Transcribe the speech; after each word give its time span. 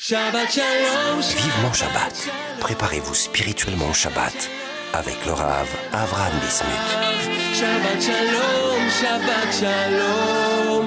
Shabbat 0.00 0.48
Shalom. 0.48 1.20
Vivement 1.20 1.72
Shabbat. 1.72 2.30
Préparez-vous 2.60 3.14
spirituellement 3.16 3.88
au 3.90 3.92
Shabbat 3.92 4.48
avec 4.92 5.26
le 5.26 5.32
Rav 5.32 5.66
Avram 5.92 6.32
Bismuth. 6.40 6.70
Shabbat 7.52 8.00
Shalom, 8.00 8.88
Shabbat 8.88 9.52
Shalom. 9.52 10.86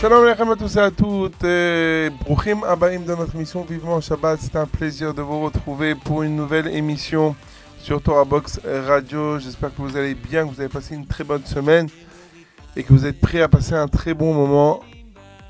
Shalom 0.00 0.24
Alechem 0.24 0.50
à 0.52 0.56
tous 0.56 0.76
et 0.76 0.78
à 0.78 0.90
toutes. 0.92 2.24
Bruchim 2.24 2.62
Abaim 2.62 3.00
dans 3.00 3.16
notre 3.16 3.36
mission 3.36 3.66
Vivement 3.68 4.00
Shabbat. 4.00 4.38
C'est 4.40 4.54
un 4.54 4.66
plaisir 4.66 5.12
de 5.12 5.22
vous 5.22 5.40
retrouver 5.40 5.96
pour 5.96 6.22
une 6.22 6.36
nouvelle 6.36 6.68
émission 6.68 7.34
sur 7.84 8.00
Torah 8.00 8.24
Box 8.24 8.60
Radio. 8.64 9.38
J'espère 9.38 9.68
que 9.68 9.82
vous 9.82 9.94
allez 9.94 10.14
bien, 10.14 10.48
que 10.48 10.54
vous 10.54 10.60
avez 10.60 10.70
passé 10.70 10.94
une 10.94 11.06
très 11.06 11.22
bonne 11.22 11.44
semaine 11.44 11.90
et 12.76 12.82
que 12.82 12.90
vous 12.90 13.04
êtes 13.04 13.20
prêts 13.20 13.42
à 13.42 13.48
passer 13.48 13.74
un 13.74 13.88
très 13.88 14.14
bon 14.14 14.32
moment 14.32 14.80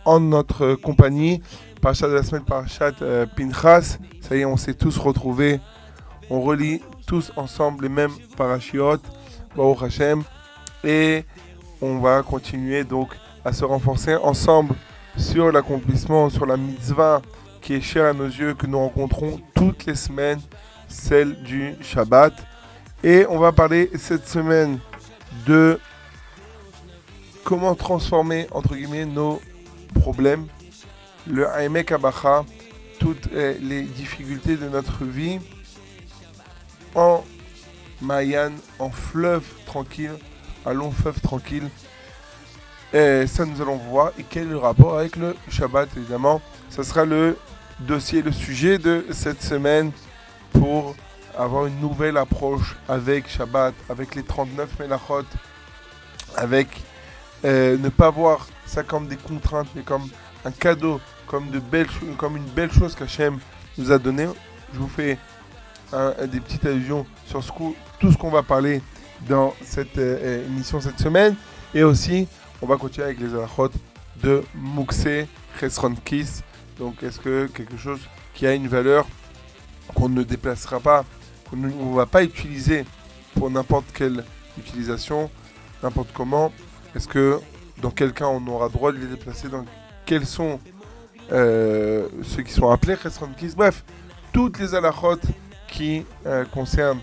en 0.04 0.18
notre 0.18 0.74
compagnie. 0.74 1.40
Parachat 1.80 2.08
de 2.08 2.14
la 2.14 2.24
semaine, 2.24 2.42
Parachat 2.42 2.90
euh, 3.02 3.24
Pinchas. 3.24 3.98
Ça 4.20 4.34
y 4.34 4.40
est, 4.40 4.44
on 4.44 4.56
s'est 4.56 4.74
tous 4.74 4.98
retrouvés. 4.98 5.60
On 6.28 6.40
relit 6.40 6.82
tous 7.06 7.30
ensemble 7.36 7.84
les 7.84 7.88
mêmes 7.88 8.10
parachiotes. 8.36 9.04
Baruch 9.54 9.84
Hashem. 9.84 10.24
Et 10.82 11.22
on 11.80 12.00
va 12.00 12.24
continuer 12.24 12.82
donc 12.82 13.14
à 13.44 13.52
se 13.52 13.64
renforcer 13.64 14.16
ensemble 14.16 14.74
sur 15.16 15.52
l'accomplissement, 15.52 16.30
sur 16.30 16.46
la 16.46 16.56
mitzvah 16.56 17.22
qui 17.60 17.74
est 17.74 17.80
chère 17.80 18.06
à 18.06 18.12
nos 18.12 18.26
yeux, 18.26 18.54
que 18.54 18.66
nous 18.66 18.80
rencontrons 18.80 19.40
toutes 19.54 19.86
les 19.86 19.94
semaines, 19.94 20.40
celle 20.88 21.42
du 21.42 21.74
Shabbat. 21.80 22.34
Et 23.02 23.26
on 23.28 23.38
va 23.38 23.52
parler 23.52 23.90
cette 23.96 24.28
semaine 24.28 24.78
de 25.46 25.78
comment 27.44 27.74
transformer, 27.74 28.46
entre 28.50 28.74
guillemets, 28.74 29.04
nos 29.04 29.40
problèmes, 29.94 30.46
le 31.26 31.46
Haemek 31.46 31.92
Abacha, 31.92 32.44
toutes 32.98 33.28
euh, 33.32 33.54
les 33.60 33.82
difficultés 33.82 34.56
de 34.56 34.68
notre 34.68 35.04
vie 35.04 35.38
en 36.94 37.24
Mayan, 38.00 38.52
en 38.78 38.90
fleuve 38.90 39.44
tranquille, 39.66 40.12
un 40.64 40.72
long 40.72 40.90
fleuve 40.90 41.20
tranquille. 41.20 41.68
Et 42.92 43.26
ça, 43.26 43.44
nous 43.44 43.60
allons 43.60 43.76
voir. 43.76 44.12
Et 44.18 44.24
quel 44.28 44.44
est 44.44 44.50
le 44.50 44.58
rapport 44.58 44.98
avec 44.98 45.16
le 45.16 45.34
Shabbat, 45.48 45.88
évidemment 45.96 46.40
Ça 46.70 46.84
sera 46.84 47.04
le 47.04 47.36
dossier, 47.80 48.22
le 48.22 48.32
sujet 48.32 48.78
de 48.78 49.04
cette 49.10 49.42
semaine 49.42 49.90
pour 50.54 50.94
avoir 51.36 51.66
une 51.66 51.78
nouvelle 51.80 52.16
approche 52.16 52.76
avec 52.88 53.28
Shabbat, 53.28 53.74
avec 53.88 54.14
les 54.14 54.22
39 54.22 54.78
Melachot, 54.78 55.24
avec 56.36 56.68
euh, 57.44 57.76
ne 57.76 57.88
pas 57.88 58.10
voir 58.10 58.48
ça 58.66 58.82
comme 58.82 59.06
des 59.06 59.16
contraintes, 59.16 59.68
mais 59.74 59.82
comme 59.82 60.08
un 60.44 60.50
cadeau, 60.50 61.00
comme, 61.26 61.50
de 61.50 61.58
belles, 61.58 61.88
comme 62.16 62.36
une 62.36 62.44
belle 62.44 62.72
chose 62.72 62.94
qu'Hachem 62.94 63.38
nous 63.78 63.92
a 63.92 63.98
donné. 63.98 64.28
Je 64.72 64.78
vous 64.78 64.88
fais 64.88 65.18
des 66.26 66.40
petites 66.40 66.64
allusions 66.66 67.06
sur 67.26 67.40
tout 68.00 68.10
ce 68.10 68.16
qu'on 68.16 68.30
va 68.30 68.42
parler 68.42 68.82
dans 69.28 69.54
cette 69.62 69.98
euh, 69.98 70.18
euh, 70.22 70.46
émission 70.46 70.80
cette 70.80 70.98
semaine. 70.98 71.34
Et 71.74 71.82
aussi, 71.82 72.28
on 72.60 72.66
va 72.66 72.76
continuer 72.76 73.06
avec 73.06 73.20
les 73.20 73.34
alachot 73.34 73.70
de 74.22 74.42
Mouxé, 74.54 75.28
Chesron 75.58 75.94
Kiss. 76.04 76.42
Donc, 76.78 77.02
est-ce 77.02 77.18
que 77.18 77.46
quelque 77.46 77.76
chose 77.76 78.00
qui 78.34 78.46
a 78.46 78.54
une 78.54 78.68
valeur 78.68 79.06
qu'on 79.94 80.08
ne 80.08 80.22
déplacera 80.22 80.80
pas, 80.80 81.04
qu'on 81.50 81.56
ne 81.56 81.94
va 81.94 82.06
pas 82.06 82.22
utiliser 82.24 82.84
pour 83.34 83.50
n'importe 83.50 83.86
quelle 83.92 84.24
utilisation, 84.58 85.30
n'importe 85.82 86.10
comment, 86.14 86.52
est-ce 86.94 87.08
que 87.08 87.40
dans 87.82 87.90
quel 87.90 88.12
cas 88.12 88.26
on 88.26 88.46
aura 88.46 88.68
droit 88.68 88.92
de 88.92 88.98
les 88.98 89.06
déplacer 89.06 89.48
dans 89.48 89.64
quels 90.06 90.26
sont 90.26 90.60
euh, 91.32 92.08
ceux 92.22 92.42
qui 92.42 92.52
sont 92.52 92.70
appelés 92.70 92.96
Bref, 93.56 93.84
toutes 94.32 94.58
les 94.58 94.74
alachot 94.74 95.18
qui 95.68 96.04
euh, 96.26 96.44
concernent 96.44 97.00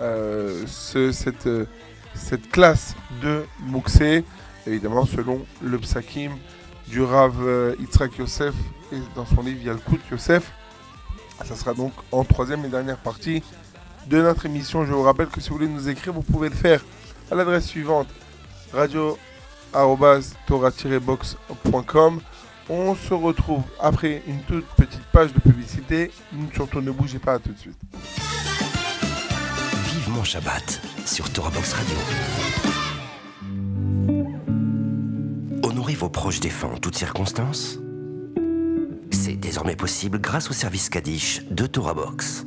euh, 0.00 0.64
ce- 0.66 1.12
cette, 1.12 1.48
classe 2.50 2.94
de 3.22 3.44
Mouxé, 3.60 4.24
évidemment 4.66 5.06
selon 5.06 5.44
le 5.62 5.78
psakim 5.78 6.32
du 6.88 7.02
Rav 7.02 7.34
Yitzhak 7.80 8.18
Yosef 8.18 8.54
et 8.92 8.98
dans 9.16 9.24
son 9.26 9.42
livre 9.42 9.62
Yalkut 9.64 10.00
Yosef. 10.10 10.52
Ça 11.44 11.56
sera 11.56 11.74
donc 11.74 11.92
en 12.12 12.24
troisième 12.24 12.64
et 12.64 12.68
dernière 12.68 12.98
partie 12.98 13.42
de 14.06 14.20
notre 14.22 14.46
émission. 14.46 14.84
Je 14.84 14.92
vous 14.92 15.02
rappelle 15.02 15.28
que 15.28 15.40
si 15.40 15.48
vous 15.48 15.56
voulez 15.56 15.68
nous 15.68 15.88
écrire, 15.88 16.12
vous 16.12 16.22
pouvez 16.22 16.48
le 16.48 16.54
faire 16.54 16.84
à 17.30 17.34
l'adresse 17.34 17.66
suivante 17.66 18.08
radio 18.72 19.18
boxcom 21.64 22.20
On 22.68 22.94
se 22.94 23.14
retrouve 23.14 23.62
après 23.80 24.22
une 24.26 24.40
toute 24.42 24.66
petite 24.76 25.04
page 25.12 25.32
de 25.32 25.40
publicité. 25.40 26.10
Surtout 26.54 26.80
ne 26.80 26.90
bougez 26.90 27.18
pas, 27.18 27.34
à 27.34 27.38
tout 27.38 27.52
de 27.52 27.58
suite. 27.58 27.78
Vivement 29.92 30.24
Shabbat 30.24 30.80
sur 31.06 31.30
Torah 31.30 31.50
Box 31.50 31.72
Radio. 31.72 31.96
Honorez 35.62 35.94
vos 35.94 36.08
proches 36.08 36.40
défunts 36.40 36.72
en 36.74 36.78
toutes 36.78 36.96
circonstances. 36.96 37.78
C'est 39.26 39.36
désormais 39.36 39.74
possible 39.74 40.20
grâce 40.20 40.50
au 40.50 40.52
service 40.52 40.90
Kaddish 40.90 41.40
de 41.50 41.64
Torah 41.64 41.94
Box. 41.94 42.44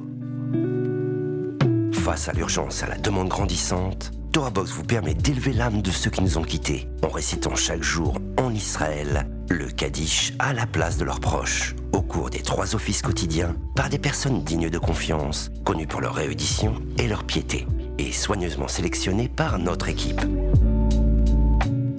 Face 1.91 2.29
à 2.29 2.33
l'urgence 2.33 2.81
et 2.81 2.85
à 2.85 2.89
la 2.89 2.99
demande 2.99 3.29
grandissante, 3.29 4.11
Torah 4.31 4.51
Box 4.51 4.73
vous 4.73 4.83
permet 4.83 5.15
d'élever 5.15 5.53
l'âme 5.53 5.81
de 5.81 5.89
ceux 5.89 6.11
qui 6.11 6.21
nous 6.21 6.38
ont 6.38 6.43
quittés 6.43 6.88
en 7.03 7.07
récitant 7.07 7.55
chaque 7.55 7.81
jour 7.81 8.19
en 8.38 8.53
Israël 8.53 9.27
le 9.49 9.65
Kaddish 9.69 10.33
à 10.38 10.53
la 10.53 10.67
place 10.67 10.97
de 10.97 11.03
leurs 11.03 11.19
proches 11.19 11.73
au 11.93 12.03
cours 12.03 12.29
des 12.29 12.43
trois 12.43 12.75
offices 12.75 13.01
quotidiens 13.01 13.55
par 13.75 13.89
des 13.89 13.97
personnes 13.97 14.44
dignes 14.44 14.69
de 14.69 14.77
confiance, 14.77 15.49
connues 15.65 15.88
pour 15.88 16.01
leur 16.01 16.13
réédition 16.13 16.75
et 16.99 17.07
leur 17.07 17.23
piété, 17.23 17.65
et 17.97 18.11
soigneusement 18.11 18.67
sélectionnées 18.67 19.29
par 19.29 19.57
notre 19.57 19.89
équipe. 19.89 20.21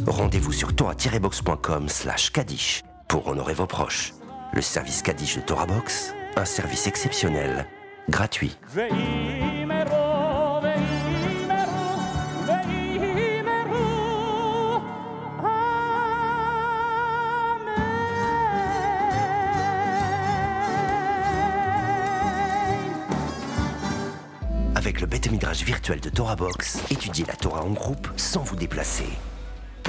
Rendez-vous 0.07 0.53
sur 0.53 0.73
torah-box.com 0.77 1.89
slash 1.89 2.31
Kaddish 2.31 2.85
pour 3.09 3.27
honorer 3.27 3.55
vos 3.55 3.67
proches 3.67 4.13
le 4.53 4.63
service 4.63 5.03
Kaddish 5.03 5.37
de 5.37 5.41
TorahBox, 5.43 6.15
un 6.37 6.45
service 6.45 6.87
exceptionnel, 6.87 7.67
gratuit. 8.09 8.57
Avec 24.75 25.01
le 25.01 25.07
bêta 25.07 25.29
virtuel 25.65 26.01
de 26.01 26.09
TorahBox, 26.09 26.91
étudiez 26.91 27.25
la 27.27 27.35
Torah 27.35 27.63
en 27.63 27.71
groupe 27.71 28.09
sans 28.17 28.43
vous 28.43 28.57
déplacer. 28.57 29.07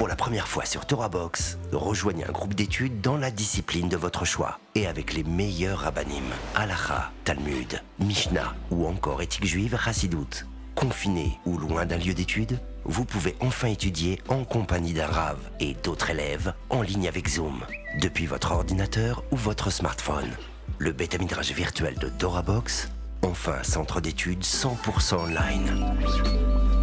Pour 0.00 0.08
la 0.08 0.16
première 0.16 0.48
fois 0.48 0.64
sur 0.64 0.86
Torah 0.86 1.10
Box, 1.10 1.58
rejoignez 1.72 2.24
un 2.24 2.32
groupe 2.32 2.54
d'études 2.54 3.02
dans 3.02 3.18
la 3.18 3.30
discipline 3.30 3.90
de 3.90 3.98
votre 3.98 4.24
choix 4.24 4.58
et 4.74 4.86
avec 4.86 5.12
les 5.12 5.24
meilleurs 5.24 5.80
rabbinim, 5.80 6.24
Halacha, 6.54 7.12
Talmud, 7.24 7.82
Mishnah 7.98 8.54
ou 8.70 8.86
encore 8.86 9.20
éthique 9.20 9.44
juive 9.44 9.78
Chassidoute. 9.78 10.46
Confiné 10.74 11.38
ou 11.44 11.58
loin 11.58 11.84
d'un 11.84 11.98
lieu 11.98 12.14
d'études, 12.14 12.58
vous 12.86 13.04
pouvez 13.04 13.36
enfin 13.40 13.68
étudier 13.68 14.22
en 14.28 14.44
compagnie 14.44 14.94
d'un 14.94 15.06
Rav 15.06 15.36
et 15.60 15.74
d'autres 15.74 16.08
élèves 16.08 16.54
en 16.70 16.80
ligne 16.80 17.06
avec 17.06 17.28
Zoom, 17.28 17.60
depuis 18.00 18.24
votre 18.24 18.52
ordinateur 18.52 19.22
ou 19.30 19.36
votre 19.36 19.68
smartphone. 19.68 20.30
Le 20.78 20.92
bêta 20.92 21.18
midrash 21.18 21.52
virtuel 21.52 21.96
de 21.98 22.08
Torah 22.08 22.40
Box, 22.40 22.88
enfin 23.20 23.62
centre 23.62 24.00
d'études 24.00 24.44
100% 24.44 25.16
online. 25.16 26.79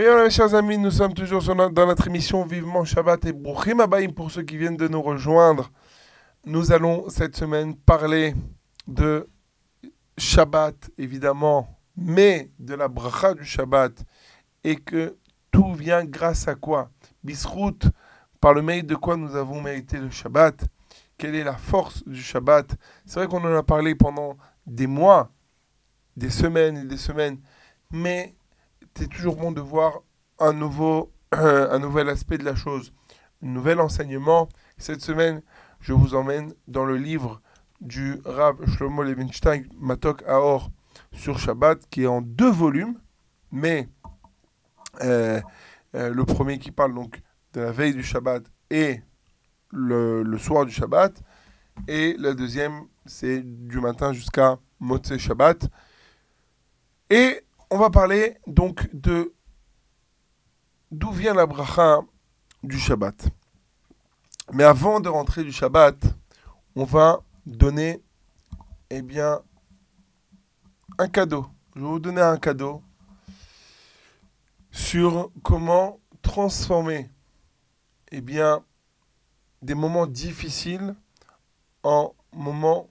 Et 0.00 0.04
voilà, 0.04 0.30
chers 0.30 0.54
amis, 0.54 0.78
nous 0.78 0.90
sommes 0.90 1.12
toujours 1.12 1.42
dans 1.42 1.86
notre 1.86 2.06
émission 2.06 2.46
Vivement 2.46 2.86
Shabbat 2.86 3.22
et 3.26 3.34
Bruchim 3.34 3.80
Abaïm 3.80 4.14
pour 4.14 4.30
ceux 4.30 4.40
qui 4.40 4.56
viennent 4.56 4.78
de 4.78 4.88
nous 4.88 5.02
rejoindre. 5.02 5.70
Nous 6.46 6.72
allons 6.72 7.10
cette 7.10 7.36
semaine 7.36 7.76
parler 7.76 8.34
de 8.86 9.28
Shabbat, 10.16 10.88
évidemment, 10.96 11.78
mais 11.98 12.50
de 12.58 12.74
la 12.74 12.88
bracha 12.88 13.34
du 13.34 13.44
Shabbat. 13.44 13.92
Et 14.64 14.76
que 14.76 15.18
tout 15.50 15.74
vient 15.74 16.06
grâce 16.06 16.48
à 16.48 16.54
quoi? 16.54 16.90
Bisrout, 17.22 17.90
par 18.40 18.54
le 18.54 18.62
mérite 18.62 18.86
de 18.86 18.94
quoi 18.94 19.18
nous 19.18 19.36
avons 19.36 19.60
mérité 19.60 19.98
le 19.98 20.08
Shabbat? 20.08 20.64
Quelle 21.18 21.34
est 21.34 21.44
la 21.44 21.58
force 21.58 22.02
du 22.08 22.22
Shabbat? 22.22 22.74
C'est 23.04 23.16
vrai 23.20 23.26
qu'on 23.28 23.44
en 23.44 23.54
a 23.54 23.62
parlé 23.62 23.94
pendant 23.94 24.38
des 24.66 24.86
mois, 24.86 25.30
des 26.16 26.30
semaines 26.30 26.78
et 26.78 26.84
des 26.86 26.96
semaines, 26.96 27.38
mais 27.90 28.34
c'est 29.00 29.08
toujours 29.08 29.36
bon 29.36 29.50
de 29.50 29.62
voir 29.62 30.02
un, 30.38 30.52
nouveau, 30.52 31.10
un 31.32 31.78
nouvel 31.78 32.10
aspect 32.10 32.36
de 32.36 32.44
la 32.44 32.54
chose, 32.54 32.92
un 33.42 33.46
nouvel 33.46 33.80
enseignement. 33.80 34.46
Cette 34.76 35.00
semaine, 35.00 35.40
je 35.80 35.94
vous 35.94 36.14
emmène 36.14 36.52
dans 36.68 36.84
le 36.84 36.98
livre 36.98 37.40
du 37.80 38.20
Rav 38.26 38.58
Shlomo 38.66 39.02
Levinstein, 39.02 39.64
Matok 39.78 40.22
Aor, 40.28 40.70
sur 41.12 41.38
Shabbat, 41.38 41.88
qui 41.88 42.02
est 42.02 42.08
en 42.08 42.20
deux 42.20 42.50
volumes. 42.50 43.00
mais 43.50 43.88
euh, 45.02 45.40
euh, 45.94 46.12
le 46.12 46.24
premier 46.26 46.58
qui 46.58 46.70
parle 46.70 46.94
donc 46.94 47.22
de 47.54 47.62
la 47.62 47.72
veille 47.72 47.94
du 47.94 48.02
Shabbat 48.02 48.44
et 48.68 49.00
le, 49.70 50.36
soir 50.36 50.66
du 50.66 50.72
Shabbat, 50.72 51.22
et 51.88 52.16
le 52.18 52.34
deuxième, 52.34 52.82
c'est 53.06 53.40
du 53.40 53.80
matin 53.80 54.12
jusqu'à 54.12 54.58
Motzei 54.78 55.18
Shabbat. 55.18 55.70
Et 57.08 57.42
on 57.70 57.78
va 57.78 57.90
parler 57.90 58.36
donc 58.46 58.88
de 58.92 59.32
d'où 60.90 61.12
vient 61.12 61.34
la 61.34 61.46
bracha 61.46 62.00
du 62.64 62.78
Shabbat. 62.78 63.28
Mais 64.52 64.64
avant 64.64 64.98
de 64.98 65.08
rentrer 65.08 65.44
du 65.44 65.52
Shabbat, 65.52 65.96
on 66.74 66.84
va 66.84 67.22
donner, 67.46 68.02
eh 68.90 69.02
bien, 69.02 69.40
un 70.98 71.06
cadeau. 71.06 71.46
Je 71.76 71.80
vais 71.80 71.86
vous 71.86 72.00
donner 72.00 72.20
un 72.20 72.36
cadeau 72.36 72.82
sur 74.72 75.30
comment 75.44 76.00
transformer, 76.22 77.08
eh 78.10 78.20
bien, 78.20 78.64
des 79.62 79.74
moments 79.74 80.06
difficiles 80.06 80.96
en 81.84 82.14
moments 82.32 82.90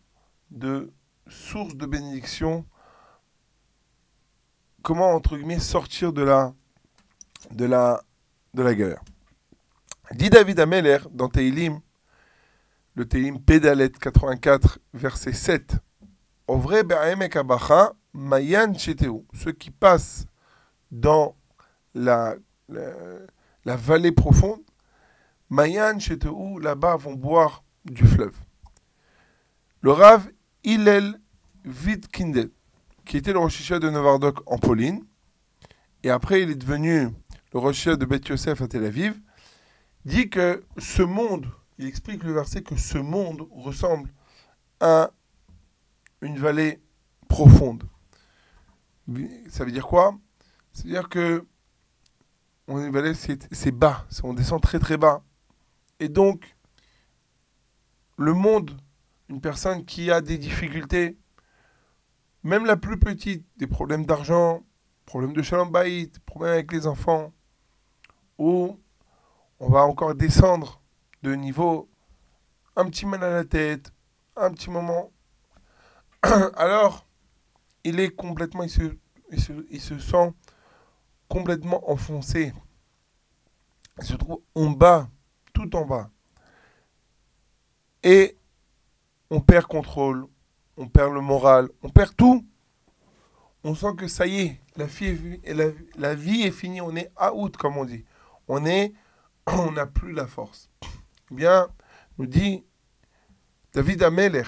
de 0.51 0.93
source 1.27 1.75
de 1.75 1.85
bénédiction. 1.85 2.65
Comment, 4.81 5.11
entre 5.13 5.37
guillemets, 5.37 5.59
sortir 5.59 6.13
de 6.13 6.21
la, 6.21 6.53
de 7.51 7.65
la, 7.65 8.01
de 8.53 8.63
la 8.63 8.73
galère. 8.73 9.01
Dit 10.11 10.29
David 10.29 10.59
Ameller 10.59 10.99
dans 11.11 11.29
Teilim, 11.29 11.79
le 12.95 13.07
Teilim 13.07 13.39
Pédalet 13.39 13.91
84, 13.91 14.79
verset 14.93 15.33
7. 15.33 15.75
Ovre 16.47 16.83
be'aemek 16.83 17.35
abacha 17.35 17.93
mayan. 18.13 18.73
Ceux 18.75 19.51
qui 19.51 19.69
passent 19.69 20.25
dans 20.91 21.35
la, 21.93 22.35
la, 22.67 22.91
la 23.65 23.75
vallée 23.75 24.11
profonde, 24.11 24.61
mayan 25.49 25.99
cheteu, 25.99 26.31
là-bas 26.59 26.95
vont 26.97 27.13
boire 27.13 27.63
du 27.85 28.05
fleuve. 28.05 28.35
Le 29.81 29.91
Rav 29.91 30.29
Hillel 30.63 31.19
Vidkindet, 31.63 32.49
qui 33.09 33.17
était 33.17 33.33
le 33.33 33.39
Rosh 33.39 33.71
de 33.71 33.89
Novardok 33.89 34.39
en 34.45 34.59
Pauline, 34.59 35.03
et 36.03 36.11
après 36.11 36.43
il 36.43 36.51
est 36.51 36.55
devenu 36.55 37.09
le 37.53 37.59
Rosh 37.59 37.85
de 37.85 38.05
Beth 38.05 38.27
Yosef 38.27 38.61
à 38.61 38.67
Tel 38.67 38.85
Aviv, 38.85 39.19
dit 40.05 40.29
que 40.29 40.63
ce 40.77 41.01
monde, 41.01 41.47
il 41.79 41.87
explique 41.87 42.23
le 42.23 42.33
verset 42.33 42.61
que 42.61 42.75
ce 42.75 42.99
monde 42.99 43.47
ressemble 43.49 44.13
à 44.79 45.09
une 46.21 46.37
vallée 46.37 46.83
profonde. 47.27 47.83
Ça 49.49 49.65
veut 49.65 49.71
dire 49.71 49.87
quoi? 49.87 50.15
C'est-à-dire 50.71 51.09
que 51.09 51.47
vallée, 52.67 53.15
c'est 53.15 53.71
bas, 53.71 54.05
on 54.21 54.35
descend 54.35 54.61
très 54.61 54.77
très 54.77 54.97
bas. 54.97 55.23
Et 55.99 56.09
donc, 56.09 56.55
le 58.17 58.35
monde, 58.35 58.79
une 59.29 59.41
personne 59.41 59.83
qui 59.83 60.11
a 60.11 60.21
des 60.21 60.37
difficultés, 60.37 61.17
même 62.43 62.65
la 62.65 62.77
plus 62.77 62.99
petite, 62.99 63.45
des 63.57 63.67
problèmes 63.67 64.05
d'argent, 64.05 64.63
problèmes 65.05 65.33
de 65.33 65.41
shalom 65.41 65.71
problèmes 66.25 66.53
avec 66.53 66.71
les 66.71 66.87
enfants, 66.87 67.33
ou 68.37 68.79
on 69.59 69.69
va 69.69 69.83
encore 69.83 70.15
descendre 70.15 70.81
de 71.23 71.33
niveau, 71.33 71.89
un 72.75 72.85
petit 72.85 73.05
mal 73.05 73.23
à 73.23 73.29
la 73.29 73.43
tête, 73.43 73.91
un 74.35 74.51
petit 74.51 74.69
moment. 74.69 75.11
Alors, 76.55 77.05
il 77.83 77.99
est 77.99 78.15
complètement, 78.15 78.63
il 78.63 78.69
se, 78.69 78.95
il 79.31 79.41
se, 79.41 79.53
il 79.69 79.81
se 79.81 79.99
sent 79.99 80.33
complètement 81.27 81.89
enfoncé. 81.89 82.53
Il 83.97 84.05
se 84.05 84.15
trouve 84.15 84.41
en 84.55 84.69
bas, 84.69 85.09
tout 85.53 85.75
en 85.75 85.85
bas. 85.85 86.09
Et 88.03 88.37
on 89.29 89.41
perd 89.41 89.65
contrôle, 89.65 90.27
on 90.79 90.87
perd 90.87 91.13
le 91.13 91.21
moral, 91.21 91.69
on 91.83 91.89
perd 91.89 92.15
tout. 92.15 92.47
On 93.65 93.75
sent 93.75 93.95
que 93.97 94.07
ça 94.07 94.25
y 94.25 94.39
est, 94.39 94.61
la, 94.77 96.15
vie 96.15 96.43
est, 96.43 96.51
finie, 96.51 96.79
on 96.79 96.95
est 96.95 97.11
out, 97.21 97.57
comme 97.57 97.75
on 97.75 97.83
dit. 97.83 98.05
On 98.47 98.65
est 98.65 98.93
on 99.47 99.73
n'a 99.73 99.85
plus 99.85 100.13
la 100.13 100.25
force. 100.25 100.69
Eh 101.31 101.35
bien, 101.35 101.67
nous 102.17 102.25
dit 102.25 102.63
David 103.73 104.03
Ameler, 104.03 104.43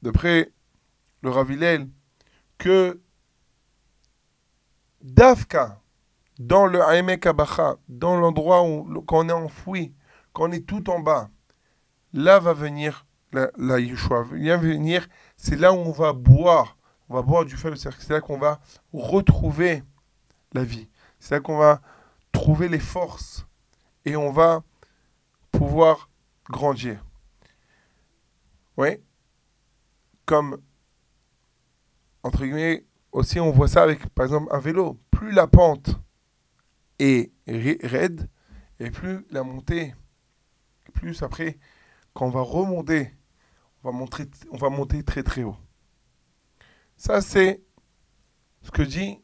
d'après 0.00 0.50
le 1.20 1.28
Ravilel, 1.28 1.88
que 2.56 2.98
Dafka, 5.02 5.82
dans 6.38 6.66
le 6.66 6.80
Haemek 6.80 7.26
Abacha, 7.26 7.76
dans 7.88 8.18
l'endroit 8.18 8.62
où 8.62 9.04
on 9.10 9.28
est 9.28 9.32
enfoui, 9.32 9.94
quand 10.32 10.48
on 10.48 10.52
est 10.52 10.66
tout 10.66 10.88
en 10.88 11.00
bas, 11.00 11.28
là 12.14 12.38
va 12.38 12.54
venir 12.54 13.04
la, 13.32 13.50
la 13.56 13.78
Yeshua. 13.80 14.24
Vient 14.32 14.56
venir, 14.56 15.08
c'est 15.36 15.56
là 15.56 15.72
où 15.72 15.76
on 15.76 15.92
va 15.92 16.12
boire, 16.12 16.76
on 17.08 17.14
va 17.14 17.22
boire 17.22 17.44
du 17.44 17.56
feu, 17.56 17.74
c'est 17.76 18.10
là 18.10 18.20
qu'on 18.20 18.38
va 18.38 18.60
retrouver 18.92 19.82
la 20.52 20.64
vie. 20.64 20.88
C'est 21.18 21.34
là 21.34 21.40
qu'on 21.40 21.58
va 21.58 21.80
trouver 22.32 22.68
les 22.68 22.78
forces 22.78 23.46
et 24.04 24.16
on 24.16 24.30
va 24.30 24.62
pouvoir 25.50 26.08
grandir. 26.48 27.04
Oui. 28.76 28.98
Comme, 30.24 30.60
entre 32.22 32.44
guillemets, 32.44 32.84
aussi 33.12 33.40
on 33.40 33.50
voit 33.50 33.68
ça 33.68 33.82
avec, 33.82 34.06
par 34.10 34.26
exemple, 34.26 34.48
un 34.54 34.60
vélo. 34.60 35.00
Plus 35.10 35.32
la 35.32 35.46
pente 35.46 35.90
est 36.98 37.32
raide, 37.46 38.28
et 38.80 38.90
plus 38.90 39.26
la 39.30 39.42
montée, 39.42 39.94
plus 40.94 41.22
après, 41.22 41.58
quand 42.14 42.26
on 42.26 42.30
va 42.30 42.42
remonter, 42.42 43.12
on 43.84 43.90
va, 44.56 44.70
monter, 44.70 45.02
très 45.02 45.22
très 45.22 45.42
haut. 45.42 45.56
Ça, 46.96 47.20
c'est 47.20 47.62
ce 48.62 48.70
que 48.70 48.82
dit 48.82 49.18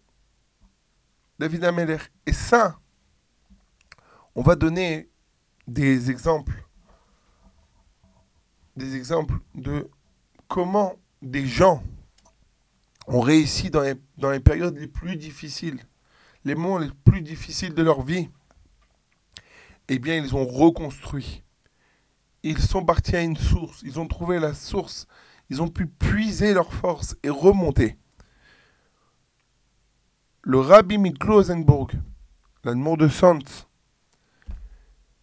David 1.39 1.65
Ameller. 1.65 1.99
Et 2.27 2.33
ça, 2.33 2.79
on 4.35 4.43
va 4.43 4.55
donner 4.55 5.11
des 5.67 6.11
exemples, 6.11 6.65
des 8.77 8.97
exemples 8.97 9.39
de 9.55 9.91
comment 10.49 10.95
des 11.23 11.47
gens 11.47 11.83
ont 13.07 13.21
réussi 13.21 13.71
dans 13.71 13.83
les, 13.83 13.95
dans 14.19 14.31
les 14.31 14.41
périodes 14.41 14.79
les 14.79 14.89
plus 14.89 15.17
difficiles, 15.17 15.81
les 16.45 16.55
moments 16.55 16.79
les 16.79 16.91
plus 17.05 17.23
difficiles 17.23 17.75
de 17.75 17.83
leur 17.83 18.03
vie. 18.03 18.29
Eh 19.89 19.99
bien, 19.99 20.17
ils 20.17 20.35
ont 20.35 20.47
reconstruit. 20.47 21.44
Ils 22.47 22.61
sont 22.61 22.85
partis 22.85 23.17
à 23.17 23.23
une 23.23 23.39
source. 23.39 23.81
Ils 23.85 23.99
ont 23.99 24.07
trouvé 24.07 24.39
la 24.39 24.53
source. 24.53 25.07
Ils 25.49 25.63
ont 25.63 25.69
pu 25.69 25.87
puiser 25.87 26.53
leur 26.53 26.75
force 26.75 27.17
et 27.23 27.31
remonter. 27.31 27.97
Le 30.43 30.61
Rabbi 30.61 30.99
Miklo 30.99 31.37
Ozenburg, 31.37 31.93
l'amour 32.63 32.99
de 32.99 33.09
Sant, 33.09 33.67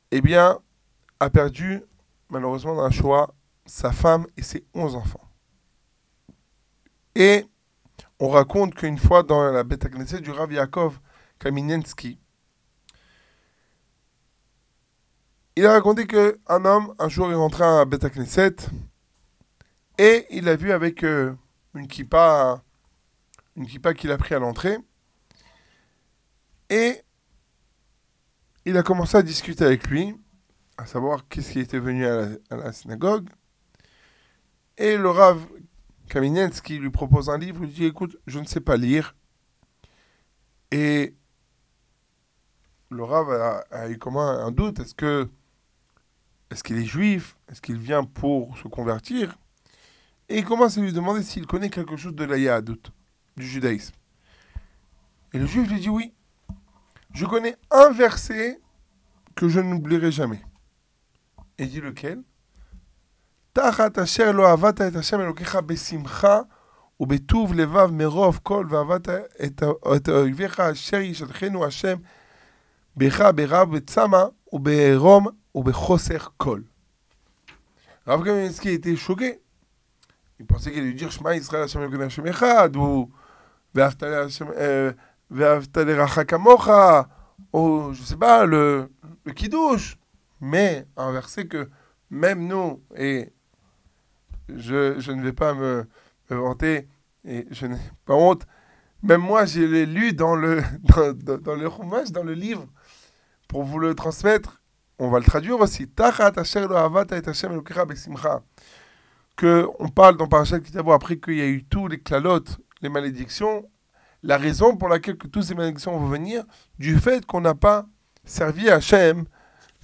eh 0.09 0.19
bien, 0.19 0.57
a 1.19 1.29
perdu, 1.29 1.83
malheureusement, 2.29 2.75
dans 2.75 2.85
la 2.85 2.89
Shoah, 2.89 3.31
sa 3.67 3.91
femme 3.91 4.25
et 4.35 4.41
ses 4.41 4.65
onze 4.73 4.95
enfants. 4.95 5.29
Et 7.13 7.45
on 8.19 8.29
raconte 8.29 8.73
qu'une 8.73 8.97
fois 8.97 9.21
dans 9.21 9.43
la 9.51 9.63
Beth 9.63 9.85
du 10.21 10.31
Rav 10.31 10.51
Yaakov 10.51 10.99
Kaminensky, 11.37 12.17
il 15.55 15.65
a 15.65 15.73
raconté 15.73 16.07
qu'un 16.07 16.65
homme, 16.65 16.93
un 16.97 17.09
jour, 17.09 17.31
est 17.31 17.35
rentré 17.35 17.63
à 17.63 17.85
Beth 17.85 18.05
et 19.97 20.25
il 20.31 20.47
a 20.47 20.55
vu 20.55 20.71
avec 20.71 21.03
euh, 21.03 21.33
une 21.75 21.87
kippa, 21.87 22.63
une 23.55 23.67
qu'il 23.67 24.11
a 24.11 24.17
pris 24.17 24.33
à 24.33 24.39
l'entrée. 24.39 24.77
Et 26.69 27.01
il 28.65 28.77
a 28.77 28.83
commencé 28.83 29.17
à 29.17 29.21
discuter 29.21 29.65
avec 29.65 29.87
lui, 29.89 30.15
à 30.77 30.85
savoir 30.85 31.27
qu'est-ce 31.27 31.51
qui 31.51 31.59
était 31.59 31.79
venu 31.79 32.05
à 32.05 32.29
la, 32.49 32.71
synagogue. 32.71 33.29
Et 34.77 34.97
le 34.97 35.09
Rav 35.09 35.45
Kaminensky 36.09 36.79
lui 36.79 36.89
propose 36.89 37.29
un 37.29 37.37
livre, 37.37 37.61
lui 37.61 37.67
dit 37.67 37.85
Écoute, 37.85 38.17
je 38.25 38.39
ne 38.39 38.45
sais 38.45 38.61
pas 38.61 38.77
lire. 38.77 39.15
Et 40.71 41.15
le 42.89 43.03
Rav 43.03 43.29
a, 43.69 43.89
eu 43.89 43.97
comment 43.97 44.27
un 44.27 44.51
doute 44.51 44.79
est-ce 44.79 44.95
que 44.95 45.29
est-ce 46.51 46.63
qu'il 46.63 46.77
est 46.77 46.85
juif 46.85 47.37
Est-ce 47.49 47.61
qu'il 47.61 47.77
vient 47.77 48.03
pour 48.03 48.57
se 48.57 48.67
convertir 48.67 49.37
Et 50.27 50.39
il 50.39 50.45
commence 50.45 50.77
à 50.77 50.81
lui 50.81 50.91
demander 50.91 51.23
s'il 51.23 51.47
connaît 51.47 51.69
quelque 51.69 51.95
chose 51.95 52.13
de 52.13 52.25
la 52.25 52.61
doute 52.61 52.91
du 53.37 53.47
judaïsme. 53.47 53.95
Et 55.33 55.39
le 55.39 55.45
juif 55.45 55.69
lui 55.69 55.79
dit 55.79 55.89
oui. 55.89 56.13
Je 57.13 57.25
connais 57.25 57.55
un 57.71 57.91
verset 57.91 58.59
que 59.35 59.47
je 59.47 59.61
n'oublierai 59.61 60.11
jamais. 60.11 60.41
Et 61.57 61.65
dit 61.65 61.79
lequel? 61.79 62.21
ou 75.53 75.63
Bechoser 75.63 76.19
Kol. 76.37 76.63
Rav 78.05 78.23
Kamenetsky 78.23 78.69
était 78.69 78.95
choqué? 78.95 79.41
Il 80.39 80.45
pensait 80.45 80.71
qu'il 80.71 80.81
allait 80.81 80.93
dire 80.93 81.11
Shema 81.11 81.35
Israël 81.35 81.63
Hashem 81.63 82.27
Echad 82.27 82.75
ou 82.75 83.11
euh, 83.77 84.93
Rachakamocha 85.31 87.07
ou 87.53 87.93
je 87.93 88.01
sais 88.01 88.17
pas, 88.17 88.45
le, 88.45 88.89
le 89.25 89.33
Kiddush. 89.33 89.97
Mais 90.39 90.87
un 90.97 91.11
verset 91.11 91.45
que 91.45 91.69
même 92.09 92.47
nous, 92.47 92.81
et 92.95 93.31
je, 94.49 94.99
je 94.99 95.11
ne 95.11 95.21
vais 95.21 95.33
pas 95.33 95.53
me, 95.53 95.87
me 96.29 96.35
vanter, 96.35 96.87
et 97.25 97.45
je 97.51 97.67
n'ai 97.67 97.77
pas 98.05 98.15
honte, 98.15 98.47
même 99.03 99.21
moi, 99.21 99.45
je 99.45 99.61
l'ai 99.61 99.85
lu 99.85 100.13
dans 100.13 100.35
le, 100.35 100.61
dans, 100.83 101.13
dans, 101.13 101.55
le 101.55 102.11
dans 102.11 102.23
le 102.23 102.33
livre, 102.33 102.67
pour 103.47 103.63
vous 103.63 103.79
le 103.79 103.93
transmettre. 103.93 104.60
On 105.03 105.09
va 105.09 105.17
le 105.17 105.25
traduire 105.25 105.59
aussi. 105.59 105.87
Que 109.35 109.67
on 109.79 109.89
parle 109.89 110.15
dans 110.15 110.27
Parashat 110.27 110.59
Kitabo 110.59 110.91
après 110.91 111.17
qu'il 111.17 111.37
y 111.37 111.41
a 111.41 111.47
eu 111.47 111.63
tous 111.63 111.87
les 111.87 111.99
clalotes, 111.99 112.59
les 112.83 112.89
malédictions. 112.89 113.67
La 114.21 114.37
raison 114.37 114.77
pour 114.77 114.89
laquelle 114.89 115.17
que 115.17 115.25
toutes 115.25 115.41
ces 115.41 115.55
malédictions 115.55 115.97
vont 115.97 116.05
venir, 116.05 116.43
du 116.77 116.99
fait 116.99 117.25
qu'on 117.25 117.41
n'a 117.41 117.55
pas 117.55 117.87
servi 118.25 118.69
Hashem 118.69 119.25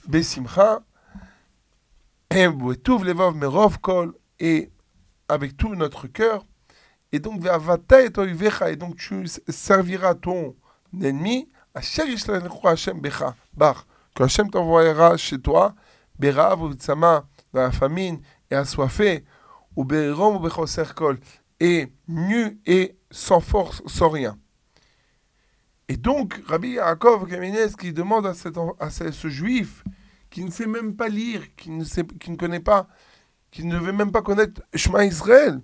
besimcha. 0.07 0.83
Et 2.29 2.47
avec 5.27 5.57
tout 5.57 5.74
notre 5.74 6.05
cœur. 6.05 6.45
Et 7.12 7.17
donc, 7.17 7.43
et 7.43 8.75
donc 8.75 8.97
tu 8.97 9.25
serviras 9.50 10.13
ton 10.13 10.55
ennemi. 11.01 11.50
Yishlechu 11.75 12.67
Hashem 12.67 13.01
becha, 13.01 13.36
bar 13.55 13.88
que 14.17 14.24
Hachem 14.24 14.50
t'envoyera 14.50 15.15
chez 15.15 15.39
toi, 15.39 15.75
Berav 16.17 16.63
ou 16.63 16.74
dans 16.74 17.24
la 17.53 17.71
famine 17.71 18.19
et 18.50 18.55
assoiffé, 18.55 19.24
ou 19.75 19.86
Berom 19.86 20.43
ou 20.43 20.50
Kol, 20.95 21.19
et 21.59 21.93
nu 22.07 22.59
et 22.65 22.97
sans 23.12 23.39
force, 23.39 23.83
sans 23.86 24.09
rien. 24.09 24.36
Et 25.88 25.97
donc, 25.97 26.41
Rabbi 26.47 26.71
Yaakov 26.71 27.27
Kamenez 27.27 27.67
qui 27.79 27.93
demande 27.93 28.25
à, 28.25 28.33
cet, 28.33 28.55
à 28.79 28.89
ce, 28.89 29.12
ce 29.12 29.27
juif 29.29 29.83
qui 30.31 30.43
ne 30.43 30.50
sait 30.50 30.65
même 30.65 30.95
pas 30.95 31.09
lire, 31.09 31.55
qui 31.55 31.69
ne, 31.69 31.83
sait, 31.83 32.03
qui 32.19 32.31
ne 32.31 32.38
connaît 32.38 32.59
pas, 32.59 32.88
qui 33.51 33.65
ne 33.65 33.77
veut 33.77 33.93
même 33.93 34.12
pas 34.12 34.24
connaître 34.24 34.63
Shema 34.74 35.05
Israël, 35.05 35.62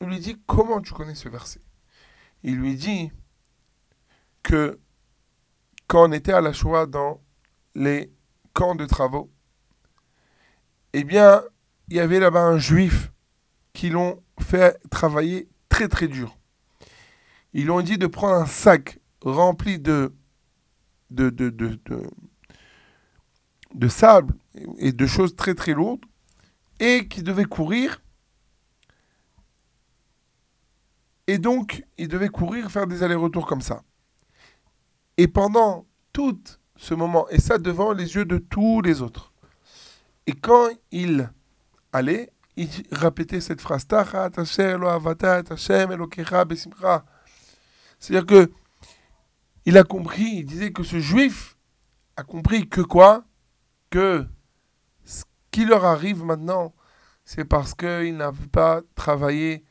il 0.00 0.06
lui 0.06 0.20
dit 0.20 0.40
Comment 0.46 0.80
tu 0.80 0.92
connais 0.92 1.16
ce 1.16 1.28
verset? 1.28 1.60
Il 2.44 2.56
lui 2.56 2.76
dit 2.76 3.10
que 4.44 4.78
quand 5.88 6.08
on 6.08 6.12
était 6.12 6.32
à 6.32 6.40
la 6.40 6.52
Shoah 6.52 6.86
dans 6.86 7.20
les 7.76 8.10
camps 8.54 8.74
de 8.74 8.86
travaux, 8.86 9.30
eh 10.94 11.04
bien, 11.04 11.42
il 11.88 11.96
y 11.96 12.00
avait 12.00 12.18
là-bas 12.18 12.40
un 12.40 12.58
juif 12.58 13.12
qui 13.74 13.90
l'ont 13.90 14.22
fait 14.40 14.80
travailler 14.90 15.48
très 15.68 15.86
très 15.86 16.08
dur. 16.08 16.38
Ils 17.52 17.64
lui 17.64 17.70
ont 17.70 17.82
dit 17.82 17.98
de 17.98 18.06
prendre 18.06 18.34
un 18.34 18.46
sac 18.46 18.98
rempli 19.20 19.78
de, 19.78 20.14
de, 21.10 21.28
de, 21.28 21.50
de, 21.50 21.78
de, 23.74 23.88
sable 23.88 24.34
et 24.78 24.92
de 24.92 25.06
choses 25.06 25.36
très 25.36 25.54
très 25.54 25.74
lourdes 25.74 26.04
et 26.80 27.08
qui 27.08 27.22
devait 27.22 27.44
courir. 27.44 28.02
Et 31.26 31.36
donc, 31.36 31.84
il 31.98 32.08
devait 32.08 32.30
courir, 32.30 32.70
faire 32.70 32.86
des 32.86 33.02
allers-retours 33.02 33.46
comme 33.46 33.60
ça. 33.60 33.82
Et 35.18 35.28
pendant 35.28 35.86
tout 36.12 36.40
ce 36.76 36.94
moment, 36.94 37.28
et 37.30 37.40
ça 37.40 37.58
devant 37.58 37.92
les 37.92 38.14
yeux 38.14 38.24
de 38.24 38.38
tous 38.38 38.80
les 38.82 39.02
autres. 39.02 39.32
Et 40.26 40.32
quand 40.32 40.68
il 40.90 41.30
allait, 41.92 42.32
il 42.56 42.68
répétait 42.90 43.40
cette 43.40 43.60
phrase. 43.60 43.86
C'est-à-dire 47.98 48.26
que 48.26 48.50
il 49.64 49.76
a 49.78 49.84
compris, 49.84 50.24
il 50.36 50.44
disait 50.44 50.72
que 50.72 50.82
ce 50.82 50.98
juif 50.98 51.56
a 52.16 52.22
compris 52.22 52.68
que 52.68 52.80
quoi? 52.80 53.24
Que 53.90 54.26
ce 55.04 55.24
qui 55.50 55.64
leur 55.64 55.84
arrive 55.84 56.24
maintenant, 56.24 56.74
c'est 57.24 57.44
parce 57.44 57.74
qu'ils 57.74 58.16
n'avaient 58.16 58.46
pas 58.46 58.80
travaillé, 58.94 59.64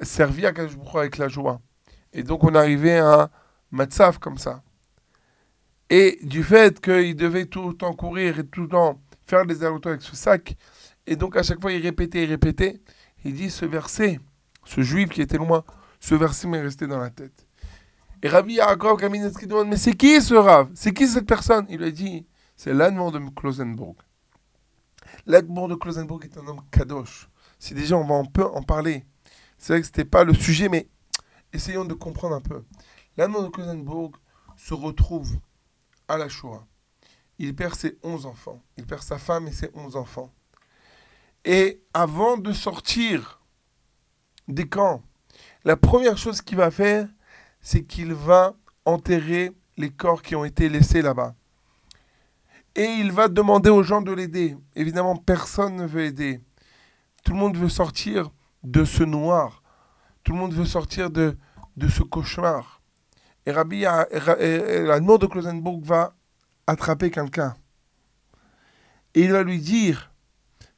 servi 0.00 0.46
à 0.46 0.52
Hu 0.52 0.68
avec 0.94 1.18
la 1.18 1.28
joie. 1.28 1.60
Et 2.12 2.22
donc 2.22 2.42
on 2.44 2.54
arrivait 2.54 2.98
à 2.98 3.22
un 3.22 3.30
matzaf 3.70 4.18
comme 4.18 4.38
ça. 4.38 4.63
Et 5.90 6.18
du 6.22 6.42
fait 6.42 6.80
qu'il 6.80 7.14
devait 7.14 7.46
tout 7.46 7.68
le 7.68 7.74
temps 7.74 7.94
courir 7.94 8.38
et 8.38 8.46
tout 8.46 8.62
le 8.62 8.68
temps 8.68 9.00
faire 9.26 9.46
des 9.46 9.62
allers-retours 9.62 9.92
avec 9.92 10.02
ce 10.02 10.16
sac, 10.16 10.56
et 11.06 11.16
donc 11.16 11.36
à 11.36 11.42
chaque 11.42 11.60
fois 11.60 11.72
il 11.72 11.82
répétait 11.82 12.22
et 12.22 12.26
répétait, 12.26 12.80
il 13.24 13.34
dit 13.34 13.50
ce 13.50 13.64
verset, 13.64 14.20
ce 14.64 14.80
juif 14.80 15.10
qui 15.10 15.22
était 15.22 15.38
loin, 15.38 15.64
ce 16.00 16.14
verset 16.14 16.48
m'est 16.48 16.60
resté 16.60 16.86
dans 16.86 16.98
la 16.98 17.10
tête. 17.10 17.46
Et 18.22 18.28
Rabbi 18.28 18.54
Yaakov 18.54 18.98
Kamenetsky 18.98 19.46
demande 19.46 19.68
Mais 19.68 19.76
c'est 19.76 19.92
qui 19.92 20.20
ce 20.22 20.34
Rav? 20.34 20.70
C'est 20.74 20.94
qui 20.94 21.06
cette 21.06 21.26
personne? 21.26 21.66
Il 21.68 21.78
lui 21.78 21.86
a 21.86 21.90
dit 21.90 22.26
C'est 22.56 22.72
l'Admor 22.72 23.12
de 23.12 23.18
Klosenburg. 23.18 23.96
L'Admor 25.26 25.68
de 25.68 25.74
Klosenburg 25.74 26.24
est 26.24 26.38
un 26.38 26.46
homme 26.46 26.62
kadosh. 26.70 27.28
Si 27.58 27.74
déjà 27.74 27.96
on 27.96 28.06
va 28.06 28.14
un 28.14 28.24
peu 28.24 28.46
en 28.46 28.62
parler, 28.62 29.04
c'est 29.58 29.74
vrai 29.74 29.80
que 29.80 29.86
ce 29.86 29.90
n'était 29.90 30.06
pas 30.06 30.24
le 30.24 30.32
sujet, 30.32 30.70
mais 30.70 30.88
essayons 31.52 31.84
de 31.84 31.92
comprendre 31.92 32.34
un 32.34 32.40
peu. 32.40 32.64
L'Admor 33.18 33.44
de 33.44 33.48
Klosenburg 33.48 34.12
se 34.56 34.72
retrouve 34.72 35.36
à 36.08 36.16
la 36.16 36.28
Shoah. 36.28 36.66
Il 37.38 37.54
perd 37.54 37.74
ses 37.74 37.98
11 38.02 38.26
enfants. 38.26 38.62
Il 38.76 38.86
perd 38.86 39.02
sa 39.02 39.18
femme 39.18 39.48
et 39.48 39.52
ses 39.52 39.70
11 39.74 39.96
enfants. 39.96 40.32
Et 41.44 41.82
avant 41.92 42.38
de 42.38 42.52
sortir 42.52 43.40
des 44.48 44.68
camps, 44.68 45.02
la 45.64 45.76
première 45.76 46.16
chose 46.16 46.40
qu'il 46.40 46.56
va 46.56 46.70
faire, 46.70 47.08
c'est 47.60 47.84
qu'il 47.84 48.14
va 48.14 48.54
enterrer 48.84 49.52
les 49.76 49.90
corps 49.90 50.22
qui 50.22 50.36
ont 50.36 50.44
été 50.44 50.68
laissés 50.68 51.02
là-bas. 51.02 51.34
Et 52.76 52.84
il 52.84 53.12
va 53.12 53.28
demander 53.28 53.70
aux 53.70 53.82
gens 53.82 54.02
de 54.02 54.12
l'aider. 54.12 54.56
Évidemment, 54.74 55.16
personne 55.16 55.76
ne 55.76 55.86
veut 55.86 56.04
aider. 56.04 56.40
Tout 57.24 57.32
le 57.32 57.38
monde 57.38 57.56
veut 57.56 57.68
sortir 57.68 58.30
de 58.62 58.84
ce 58.84 59.02
noir. 59.02 59.62
Tout 60.22 60.32
le 60.32 60.38
monde 60.38 60.54
veut 60.54 60.64
sortir 60.64 61.10
de, 61.10 61.36
de 61.76 61.88
ce 61.88 62.02
cauchemar. 62.02 62.80
Et 63.46 63.52
Rabbi, 63.52 63.84
a- 63.84 64.06
la 64.10 65.00
mort 65.00 65.18
de 65.18 65.26
Klosenburg 65.26 65.84
va 65.84 66.14
attraper 66.66 67.10
quelqu'un. 67.10 67.54
Et 69.14 69.22
il 69.22 69.32
va 69.32 69.42
lui 69.42 69.60
dire 69.60 70.12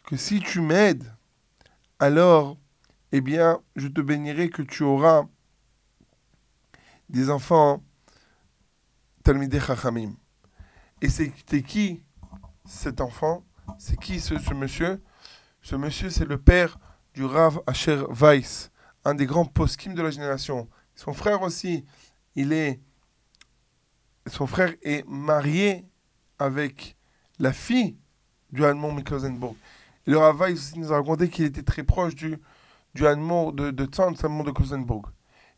que 0.05 0.17
si 0.17 0.41
tu 0.41 0.61
m'aides, 0.61 1.05
alors, 1.99 2.59
eh 3.13 3.21
bien, 3.21 3.61
je 3.77 3.89
te 3.89 4.01
bénirai 4.01 4.51
que 4.51 4.63
tu 4.63 4.83
auras 4.83 5.27
des 7.09 7.31
enfants 7.31 7.83
Talmidei 9.23 9.61
Chachamim. 9.61 10.15
Et 11.01 11.09
c'était 11.09 11.63
qui 11.63 12.03
cet 12.65 13.01
enfant? 13.01 13.45
C'est 13.79 13.99
qui 13.99 14.21
ce, 14.21 14.39
ce 14.39 14.55
monsieur? 14.55 15.03
Ce 15.63 15.77
monsieur, 15.77 16.11
c'est 16.11 16.25
le 16.25 16.39
père 16.39 16.79
du 17.15 17.25
Rav 17.25 17.61
Asher 17.67 18.05
Weiss, 18.11 18.71
un 19.05 19.15
des 19.15 19.27
grands 19.27 19.45
poskim 19.45 19.95
de 19.95 20.03
la 20.03 20.11
génération. 20.11 20.69
Son 20.95 21.13
frère 21.13 21.43
aussi, 21.43 21.85
il 22.37 22.53
est. 22.53 22.81
Son 24.29 24.47
frère 24.47 24.75
est 24.83 25.05
marié 25.09 25.85
avec 26.39 26.97
la 27.39 27.53
fille 27.53 27.97
du 28.51 28.65
Allemand 28.65 28.93
Miklosenburg. 28.93 29.55
Le 30.07 30.19
Rav 30.19 30.39
Weiss 30.39 30.59
aussi 30.59 30.79
nous 30.79 30.93
a 30.93 30.97
raconté 30.97 31.29
qu'il 31.29 31.45
était 31.45 31.63
très 31.63 31.83
proche 31.83 32.15
du, 32.15 32.37
du 32.95 33.07
Allemand 33.07 33.53
de, 33.53 33.71
de 33.71 33.85
Tzant, 33.87 34.15
Allemand 34.23 34.45
de 34.45 34.53
Klosenburg. 34.53 35.11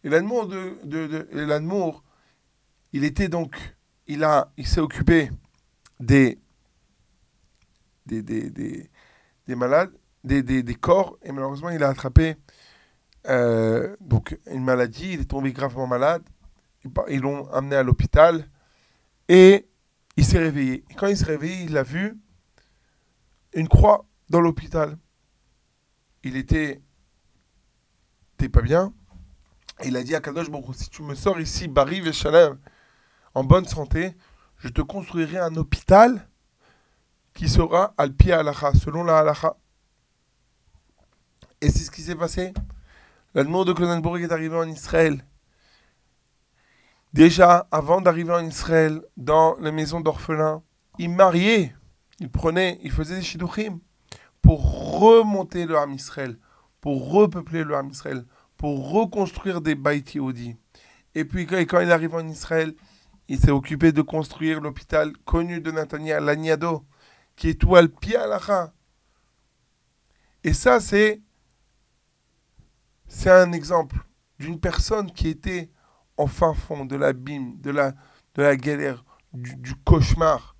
Et 0.04 0.08
l'Allemand 0.08 0.46
de, 0.46 0.78
de, 0.84 1.06
de- 1.06 1.94
il 2.92 3.04
était 3.04 3.28
donc, 3.28 3.56
il 4.06 4.24
a, 4.24 4.50
il 4.56 4.66
s'est 4.66 4.80
occupé 4.80 5.30
des, 6.00 6.38
des, 8.06 8.22
des, 8.22 8.50
des, 8.50 8.90
des 9.46 9.54
malades, 9.54 9.92
des, 10.24 10.42
des, 10.42 10.62
des 10.62 10.74
corps, 10.74 11.18
et 11.22 11.32
malheureusement, 11.32 11.70
il 11.70 11.82
a 11.82 11.88
attrapé 11.88 12.36
euh, 13.26 13.94
donc 14.00 14.38
une 14.46 14.64
maladie, 14.64 15.12
il 15.14 15.20
est 15.20 15.30
tombé 15.30 15.52
gravement 15.52 15.86
malade, 15.86 16.22
Ils 17.08 17.20
l'ont 17.20 17.50
amené 17.50 17.76
à 17.76 17.82
l'hôpital, 17.82 18.48
et 19.28 19.68
il 20.16 20.24
s'est 20.24 20.38
réveillé. 20.38 20.84
Quand 20.96 21.06
il 21.06 21.16
s'est 21.16 21.26
réveillé, 21.26 21.64
il 21.64 21.76
a 21.76 21.82
vu 21.82 22.18
une 23.54 23.68
croix 23.68 24.06
dans 24.28 24.40
l'hôpital. 24.40 24.96
Il 26.22 26.36
était, 26.36 26.82
t'es 28.36 28.48
pas 28.48 28.62
bien, 28.62 28.92
il 29.84 29.96
a 29.96 30.02
dit 30.02 30.14
à 30.14 30.20
Kadosh 30.20 30.48
si 30.74 30.90
tu 30.90 31.02
me 31.02 31.14
sors 31.14 31.40
ici, 31.40 31.68
Bari 31.68 32.00
Veshalem, 32.00 32.58
en 33.34 33.44
bonne 33.44 33.66
santé, 33.66 34.16
je 34.58 34.68
te 34.68 34.80
construirai 34.80 35.38
un 35.38 35.54
hôpital 35.54 36.28
qui 37.32 37.48
sera 37.48 37.94
al 37.96 38.12
pied 38.12 38.32
halacha, 38.32 38.72
selon 38.74 39.04
la 39.04 39.20
halacha. 39.20 39.56
Et 41.60 41.70
c'est 41.70 41.84
ce 41.84 41.90
qui 41.90 42.02
s'est 42.02 42.16
passé. 42.16 42.52
L'Admour 43.34 43.64
de 43.64 43.72
Klonenburg 43.72 44.20
est 44.20 44.32
arrivé 44.32 44.56
en 44.56 44.68
Israël. 44.68 45.24
Déjà, 47.12 47.66
avant 47.70 48.00
d'arriver 48.00 48.32
en 48.32 48.44
Israël, 48.44 49.02
dans 49.16 49.56
les 49.60 49.72
maisons 49.72 50.00
d'orphelins, 50.00 50.62
il 50.98 51.10
mariait, 51.10 51.74
il 52.20 52.30
prenait, 52.30 52.78
il 52.82 52.90
faisait 52.90 53.16
des 53.16 53.22
shidduchim 53.22 53.78
pour 54.42 54.98
remonter 55.00 55.64
le 55.64 55.76
Ham 55.76 55.92
Israël, 55.92 56.38
pour 56.80 57.10
repeupler 57.10 57.64
le 57.64 57.74
Ham 57.74 57.88
Israël, 57.88 58.24
pour 58.56 58.90
reconstruire 58.90 59.60
des 59.60 59.74
Beit 59.74 60.04
Yehudi. 60.14 60.56
Et 61.14 61.24
puis 61.24 61.46
quand, 61.46 61.80
il 61.80 61.90
arrive 61.90 62.14
en 62.14 62.26
Israël, 62.26 62.74
il 63.28 63.38
s'est 63.38 63.50
occupé 63.50 63.92
de 63.92 64.02
construire 64.02 64.60
l'hôpital 64.60 65.12
connu 65.24 65.60
de 65.60 65.70
Nathaniel, 65.70 66.24
l'Agnado, 66.24 66.84
qui 67.36 67.50
est 67.50 67.60
tout 67.60 67.76
al 67.76 67.90
Et 70.44 70.52
ça, 70.52 70.80
c'est 70.80 71.22
c'est 73.06 73.30
un 73.30 73.52
exemple 73.52 73.96
d'une 74.38 74.60
personne 74.60 75.10
qui 75.10 75.28
était 75.28 75.70
en 76.18 76.26
fin 76.26 76.52
fond 76.52 76.84
de 76.84 76.96
l'abîme, 76.96 77.58
de 77.60 77.70
la, 77.70 77.92
de 78.34 78.42
la 78.42 78.56
galère, 78.56 79.04
du, 79.32 79.74
cauchemar, 79.76 80.56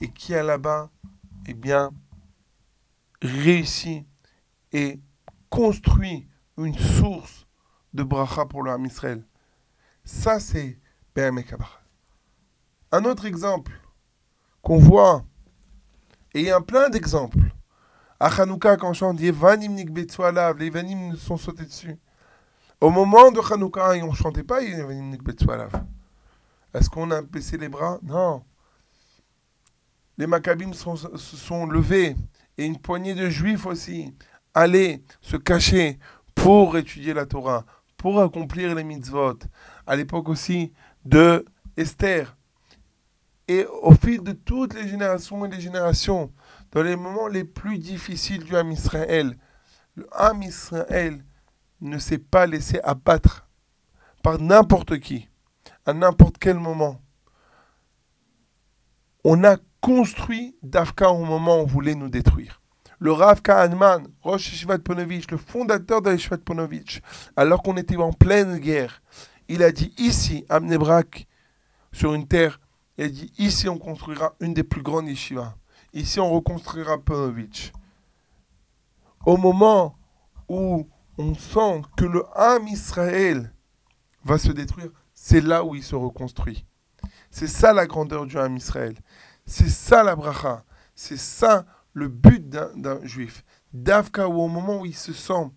et 0.00 0.10
qui 0.10 0.34
a 0.34 0.42
là-bas, 0.42 0.90
eh 1.46 1.54
bien, 1.54 1.90
réussi 3.22 4.06
et 4.72 5.00
construit 5.48 6.28
une 6.58 6.76
source 6.78 7.46
de 7.94 8.02
bracha 8.02 8.44
pour 8.44 8.62
le 8.62 8.70
Ham 8.70 8.84
Israël. 8.84 9.26
Ça, 10.04 10.38
c'est 10.38 10.78
BM 11.14 11.40
Un 12.92 13.04
autre 13.04 13.24
exemple 13.24 13.72
qu'on 14.60 14.78
voit, 14.78 15.24
et 16.34 16.40
il 16.40 16.46
y 16.46 16.50
a 16.50 16.60
plein 16.60 16.90
d'exemples. 16.90 17.54
À 18.20 18.26
Hanouka, 18.26 18.76
quand 18.76 18.90
on 18.90 18.92
chante 18.92 19.20
les 19.20 19.32
nous 19.32 21.16
sont 21.16 21.36
sautés 21.36 21.64
dessus. 21.64 21.98
Au 22.80 22.90
moment 22.90 23.30
de 23.30 23.40
Hanouka, 23.40 23.92
on 24.02 24.10
ne 24.10 24.14
chantait 24.14 24.42
pas. 24.42 24.62
Est-ce 24.62 24.90
qu'on 26.90 27.10
a 27.10 27.22
baissé 27.22 27.56
les 27.56 27.68
bras? 27.68 27.98
Non. 28.02 28.42
Les 30.18 30.26
Maccabim 30.26 30.72
se 30.72 31.36
sont 31.36 31.66
levés, 31.66 32.16
et 32.56 32.66
une 32.66 32.78
poignée 32.78 33.14
de 33.14 33.28
Juifs 33.28 33.66
aussi, 33.66 34.14
allaient 34.52 35.02
se 35.20 35.36
cacher 35.36 35.98
pour 36.34 36.76
étudier 36.76 37.14
la 37.14 37.26
Torah, 37.26 37.64
pour 37.96 38.20
accomplir 38.20 38.74
les 38.74 38.84
mitzvot. 38.84 39.38
À 39.86 39.96
l'époque 39.96 40.28
aussi 40.28 40.72
de 41.04 41.44
Esther. 41.76 42.36
Et 43.48 43.66
au 43.82 43.92
fil 43.92 44.22
de 44.22 44.32
toutes 44.32 44.74
les 44.74 44.88
générations 44.88 45.44
et 45.44 45.48
les 45.48 45.60
générations, 45.60 46.32
dans 46.72 46.82
les 46.82 46.96
moments 46.96 47.28
les 47.28 47.44
plus 47.44 47.78
difficiles 47.78 48.44
du 48.44 48.56
Ham 48.56 48.70
Israël, 48.70 49.36
le 49.96 50.06
Ham 50.12 50.42
Israël 50.42 51.24
ne 51.84 51.98
s'est 51.98 52.18
pas 52.18 52.46
laissé 52.46 52.80
abattre 52.82 53.46
par 54.22 54.40
n'importe 54.40 54.98
qui, 54.98 55.28
à 55.86 55.92
n'importe 55.92 56.38
quel 56.38 56.58
moment. 56.58 57.00
On 59.22 59.44
a 59.44 59.56
construit 59.80 60.56
Dafka 60.62 61.10
au 61.10 61.24
moment 61.24 61.58
où 61.58 61.60
on 61.62 61.66
voulait 61.66 61.94
nous 61.94 62.08
détruire. 62.08 62.62
Le 62.98 63.12
Rav 63.12 63.42
Kahanman, 63.42 64.08
Rosh 64.22 64.66
Ponovitch, 64.82 65.30
le 65.30 65.36
fondateur 65.36 66.00
de 66.00 66.10
Yeshivat 66.10 66.38
Ponovitch, 66.38 67.02
alors 67.36 67.62
qu'on 67.62 67.76
était 67.76 67.96
en 67.96 68.12
pleine 68.12 68.58
guerre, 68.58 69.02
il 69.48 69.62
a 69.62 69.72
dit 69.72 69.92
ici, 69.98 70.46
à 70.48 70.60
Mnebrak, 70.60 71.26
sur 71.92 72.14
une 72.14 72.26
terre, 72.26 72.60
il 72.96 73.04
a 73.04 73.08
dit 73.08 73.32
ici 73.38 73.68
on 73.68 73.78
construira 73.78 74.34
une 74.40 74.54
des 74.54 74.62
plus 74.62 74.82
grandes 74.82 75.08
yeshivas. 75.08 75.54
Ici 75.92 76.18
on 76.18 76.30
reconstruira 76.30 76.98
Ponovitch. 76.98 77.72
Au 79.26 79.36
moment 79.36 79.96
où 80.48 80.88
on 81.18 81.34
sent 81.34 81.82
que 81.96 82.04
le 82.04 82.24
âme 82.36 82.68
Israël 82.68 83.52
va 84.24 84.38
se 84.38 84.52
détruire, 84.52 84.90
c'est 85.14 85.40
là 85.40 85.64
où 85.64 85.74
il 85.74 85.82
se 85.82 85.94
reconstruit. 85.94 86.66
C'est 87.30 87.46
ça 87.46 87.72
la 87.72 87.86
grandeur 87.86 88.26
du 88.26 88.38
âme 88.38 88.56
Israël. 88.56 88.96
C'est 89.46 89.68
ça 89.68 90.02
la 90.02 90.16
bracha. 90.16 90.64
C'est 90.94 91.18
ça 91.18 91.66
le 91.92 92.08
but 92.08 92.48
d'un 92.48 93.04
juif. 93.04 93.44
Davka, 93.72 94.28
au 94.28 94.48
moment 94.48 94.80
où 94.80 94.86
il 94.86 94.94
se 94.94 95.12
sent 95.12 95.50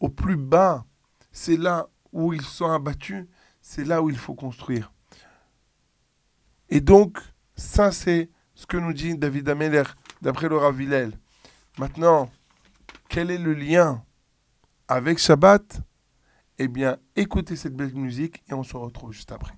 au 0.00 0.08
plus 0.08 0.36
bas, 0.36 0.84
c'est 1.32 1.56
là 1.56 1.88
où 2.12 2.32
ils 2.32 2.42
sont 2.42 2.70
abattus, 2.70 3.26
c'est 3.60 3.84
là 3.84 4.02
où 4.02 4.10
il 4.10 4.18
faut 4.18 4.34
construire. 4.34 4.92
Et 6.68 6.80
donc, 6.80 7.18
ça, 7.56 7.92
c'est 7.92 8.30
ce 8.54 8.66
que 8.66 8.76
nous 8.76 8.92
dit 8.92 9.16
David 9.16 9.48
Ameller, 9.48 9.84
d'après 10.20 10.48
le 10.48 10.56
Rav 10.56 10.78
Maintenant, 11.78 12.30
quel 13.08 13.30
est 13.30 13.38
le 13.38 13.54
lien 13.54 14.04
avec 14.88 15.18
Shabbat 15.18 15.80
Eh 16.58 16.66
bien, 16.66 16.96
écoutez 17.14 17.56
cette 17.56 17.76
belle 17.76 17.94
musique 17.94 18.42
et 18.50 18.54
on 18.54 18.62
se 18.62 18.76
retrouve 18.76 19.12
juste 19.12 19.30
après. 19.30 19.52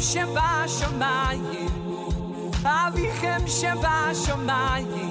שבשמיים, 0.00 1.68
אביכם 2.64 3.38
שבשמיים. 3.46 5.10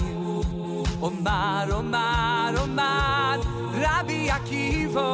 אומר, 1.02 1.65
אומר, 1.71 2.54
אומר, 2.58 3.39
רבי 3.73 4.30
עקיבו. 4.32 5.13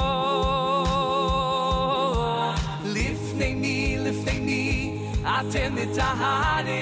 לפני 2.85 3.53
מי, 3.53 3.97
לפני 3.99 4.39
מי, 4.39 4.97
אתם 5.23 5.75
מטהרים. 5.75 6.75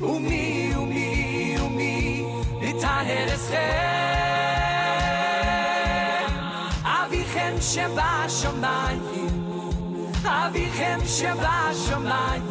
ומי, 0.00 0.72
ומי, 0.76 1.56
ומי, 1.60 2.24
מטהר 2.60 3.34
אסכם. 3.34 3.58
אביכם 6.84 7.54
שבשמיים. 7.60 9.07
בשם 11.02 11.36
שמיים 11.86 12.42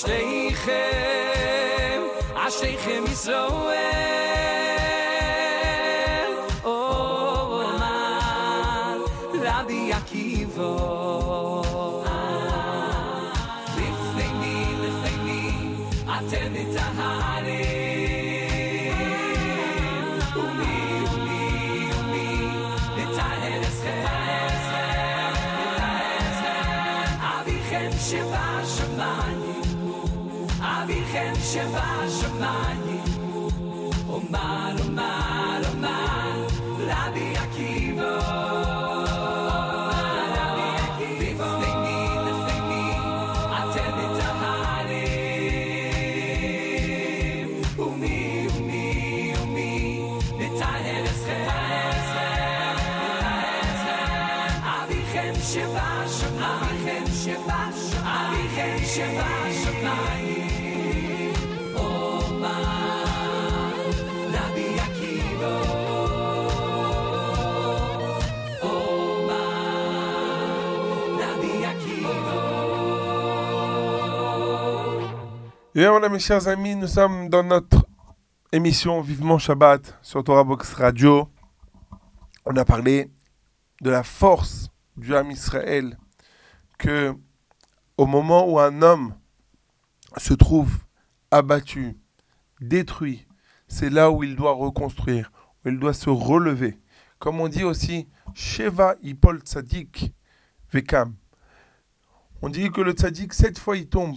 שייכם 0.00 0.72
א 2.34 2.48
ישראל 3.12 4.25
się 31.52 31.66
wasz 31.72 32.30
mani 32.40 33.00
Omar, 34.08 34.74
Omar, 34.88 35.62
Omar 35.72 36.36
Rabi 36.88 37.36
Akivo 37.36 38.36
Shabbat, 55.56 56.10
Shabbat, 57.22 57.74
Shabbat. 58.94 59.35
Et 75.78 75.86
voilà 75.86 76.08
mes 76.08 76.18
chers 76.18 76.48
amis, 76.48 76.74
nous 76.74 76.86
sommes 76.86 77.28
dans 77.28 77.42
notre 77.42 77.86
émission 78.50 79.02
Vivement 79.02 79.36
Shabbat 79.36 79.98
sur 80.00 80.24
Torah 80.24 80.42
Box 80.42 80.72
Radio. 80.72 81.28
On 82.46 82.56
a 82.56 82.64
parlé 82.64 83.10
de 83.82 83.90
la 83.90 84.02
force 84.02 84.70
du 84.96 85.14
âme 85.14 85.30
Israël 85.30 85.98
que 86.78 87.14
au 87.98 88.06
moment 88.06 88.50
où 88.50 88.58
un 88.58 88.80
homme 88.80 89.16
se 90.16 90.32
trouve 90.32 90.78
abattu, 91.30 91.98
détruit, 92.62 93.26
c'est 93.68 93.90
là 93.90 94.10
où 94.10 94.24
il 94.24 94.34
doit 94.34 94.54
reconstruire, 94.54 95.30
où 95.62 95.68
il 95.68 95.78
doit 95.78 95.92
se 95.92 96.08
relever. 96.08 96.78
Comme 97.18 97.38
on 97.38 97.48
dit 97.48 97.64
aussi, 97.64 98.08
Sheva 98.32 98.94
Ipol 99.02 99.40
Tzadik 99.40 100.14
Vekam. 100.72 101.14
On 102.40 102.48
dit 102.48 102.70
que 102.70 102.80
le 102.80 102.92
Tzadik, 102.92 103.34
sept 103.34 103.58
fois 103.58 103.76
il 103.76 103.90
tombe. 103.90 104.16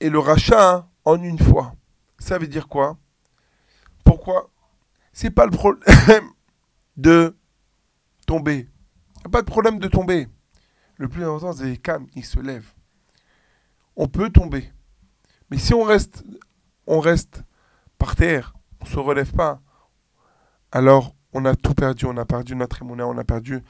Et 0.00 0.10
le 0.10 0.18
rachat 0.18 0.74
hein, 0.74 0.88
en 1.04 1.22
une 1.22 1.38
fois. 1.38 1.74
Ça 2.18 2.38
veut 2.38 2.46
dire 2.46 2.68
quoi? 2.68 2.98
Pourquoi? 4.04 4.50
C'est 5.12 5.30
pas 5.30 5.46
le 5.46 5.50
problème 5.50 5.84
de 6.96 7.36
tomber. 8.26 8.68
Y 9.24 9.26
a 9.26 9.28
pas 9.28 9.42
de 9.42 9.46
problème 9.46 9.78
de 9.78 9.88
tomber. 9.88 10.28
Le 10.96 11.08
plus 11.08 11.24
important, 11.24 11.52
c'est 11.52 11.76
calme, 11.76 12.06
il 12.14 12.24
se 12.24 12.38
lève. 12.38 12.66
On 13.96 14.06
peut 14.06 14.30
tomber. 14.30 14.72
Mais 15.50 15.58
si 15.58 15.74
on 15.74 15.82
reste, 15.82 16.24
on 16.86 17.00
reste 17.00 17.42
par 17.98 18.16
terre, 18.16 18.54
on 18.80 18.86
se 18.86 18.98
relève 18.98 19.32
pas, 19.32 19.60
alors 20.72 21.14
on 21.32 21.44
a 21.44 21.54
tout 21.54 21.74
perdu. 21.74 22.06
On 22.06 22.16
a 22.16 22.24
perdu 22.24 22.54
notre 22.54 22.82
émouna, 22.82 23.06
on 23.06 23.18
a 23.18 23.24
perdu 23.24 23.62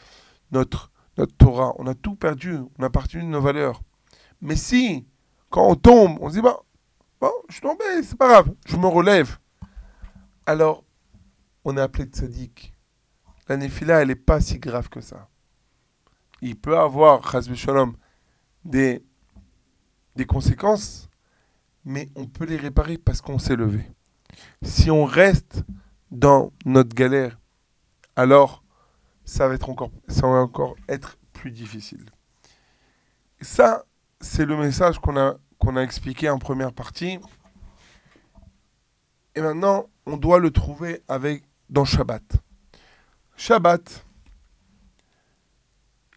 notre, 0.53 0.93
notre 1.17 1.35
Torah, 1.37 1.73
on 1.79 1.87
a 1.87 1.95
tout 1.95 2.15
perdu, 2.15 2.59
on 2.79 2.83
a 2.83 2.91
perdu 2.91 3.23
nos 3.25 3.41
valeurs. 3.41 3.83
Mais 4.41 4.57
si, 4.57 5.07
quand 5.55 5.69
on 5.69 5.77
tombe, 5.77 6.19
on 6.21 6.31
se 6.31 6.35
dit, 6.35 6.41
bah, 6.41 6.65
bon, 7.21 7.31
je 7.49 7.53
suis 7.53 7.63
tombé, 7.63 7.85
c'est 8.03 8.19
pas 8.19 8.27
grave, 8.27 8.53
je 8.67 8.77
me 8.77 8.89
relève. 8.89 9.39
Alors, 10.47 10.83
on 11.65 11.77
est 11.77 11.81
appelé 11.81 12.07
tzaddik. 12.07 12.75
La 13.49 13.57
néphila, 13.57 14.03
elle 14.03 14.09
n'est 14.09 14.17
pas 14.17 14.41
si 14.41 14.59
grave 14.59 14.89
que 14.89 15.01
ça. 15.01 15.29
Il 16.41 16.59
peut 16.59 16.77
avoir, 16.77 17.31
chas 17.31 17.49
shalom, 17.55 17.97
des, 18.65 19.05
des 20.17 20.25
conséquences, 20.25 21.09
mais 21.85 22.11
on 22.17 22.27
peut 22.27 22.47
les 22.47 22.57
réparer 22.57 22.99
parce 22.99 23.21
qu'on 23.21 23.39
s'est 23.39 23.55
levé. 23.55 23.89
Si 24.63 24.91
on 24.91 25.05
reste 25.05 25.63
dans 26.11 26.53
notre 26.65 26.97
galère, 26.97 27.39
alors 28.17 28.65
ça 29.25 29.47
va 29.47 29.55
être 29.55 29.71
encore, 29.71 29.93
ça 30.09 30.23
va 30.23 30.39
encore 30.39 30.75
être 30.89 31.17
plus 31.33 31.53
difficile. 31.53 32.07
Ça, 33.41 33.85
c'est 34.21 34.47
le 34.47 34.57
message 34.57 34.99
qu'on 34.99 35.17
a, 35.17 35.37
qu'on 35.65 35.77
a 35.77 35.83
expliqué 35.83 36.29
en 36.29 36.39
première 36.39 36.73
partie. 36.73 37.19
Et 39.35 39.41
maintenant, 39.41 39.87
on 40.07 40.17
doit 40.17 40.39
le 40.39 40.51
trouver 40.51 41.03
avec, 41.09 41.43
dans 41.71 41.85
Shabbat. 41.85 42.23
Shabbat, 43.37 44.07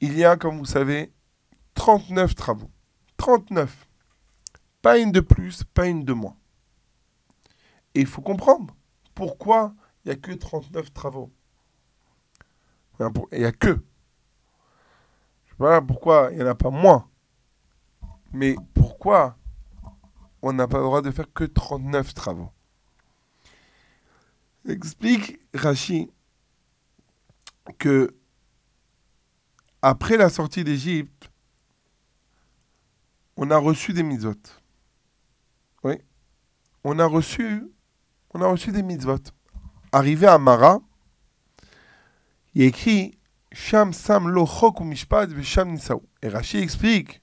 il 0.01 0.17
y 0.17 0.25
a, 0.25 0.35
comme 0.35 0.57
vous 0.57 0.65
savez, 0.65 1.13
39 1.75 2.35
travaux. 2.35 2.69
39. 3.15 3.87
Pas 4.81 4.97
une 4.97 5.11
de 5.11 5.21
plus, 5.21 5.63
pas 5.63 5.87
une 5.87 6.03
de 6.03 6.13
moins. 6.13 6.35
Et 7.95 8.01
il 8.01 8.05
faut 8.05 8.21
comprendre 8.21 8.75
pourquoi 9.15 9.73
il 10.03 10.09
n'y 10.09 10.13
a 10.13 10.17
que 10.17 10.33
39 10.33 10.93
travaux. 10.93 11.31
Il 12.99 13.39
n'y 13.39 13.45
a 13.45 13.51
que. 13.51 13.79
Je 15.45 15.51
sais 15.51 15.57
pas 15.57 15.81
pourquoi 15.81 16.29
il 16.31 16.37
n'y 16.37 16.43
en 16.43 16.47
a 16.47 16.55
pas 16.55 16.69
moins. 16.69 17.09
Mais 18.31 18.55
pourquoi 18.73 19.37
on 20.41 20.53
n'a 20.53 20.67
pas 20.67 20.77
le 20.77 20.83
droit 20.83 21.01
de 21.01 21.11
faire 21.11 21.31
que 21.33 21.43
39 21.43 22.13
travaux? 22.13 22.51
Explique 24.67 25.39
Rachi 25.53 26.11
que 27.77 28.15
après 29.81 30.17
la 30.17 30.29
sortie 30.29 30.63
d'Égypte, 30.63 31.31
on 33.37 33.51
a 33.51 33.57
reçu 33.57 33.93
des 33.93 34.03
mitzvot. 34.03 34.33
Oui. 35.83 35.95
On 36.83 36.99
a 36.99 37.05
reçu, 37.05 37.71
on 38.33 38.41
a 38.41 38.47
reçu 38.47 38.71
des 38.71 38.83
mitzvot. 38.83 39.19
Arrivé 39.91 40.27
à 40.27 40.37
Mara, 40.37 40.79
il 42.55 42.63
écrit 42.63 43.17
Sham 43.51 43.93
Sam 43.93 44.27
Lo 44.29 44.45
Chok 44.45 44.81
Mishpat. 44.81 45.27
Et 46.21 46.27
Rachi 46.27 46.57
explique 46.57 47.21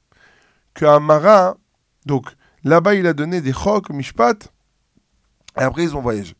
qu'à 0.74 1.00
Mara, 1.00 1.56
donc 2.06 2.26
là-bas, 2.64 2.94
il 2.94 3.06
a 3.06 3.12
donné 3.12 3.40
des 3.40 3.52
Chok 3.52 3.90
Mishpat, 3.90 4.52
et 5.56 5.62
après, 5.62 5.84
ils 5.84 5.96
ont 5.96 6.00
voyagé. 6.00 6.34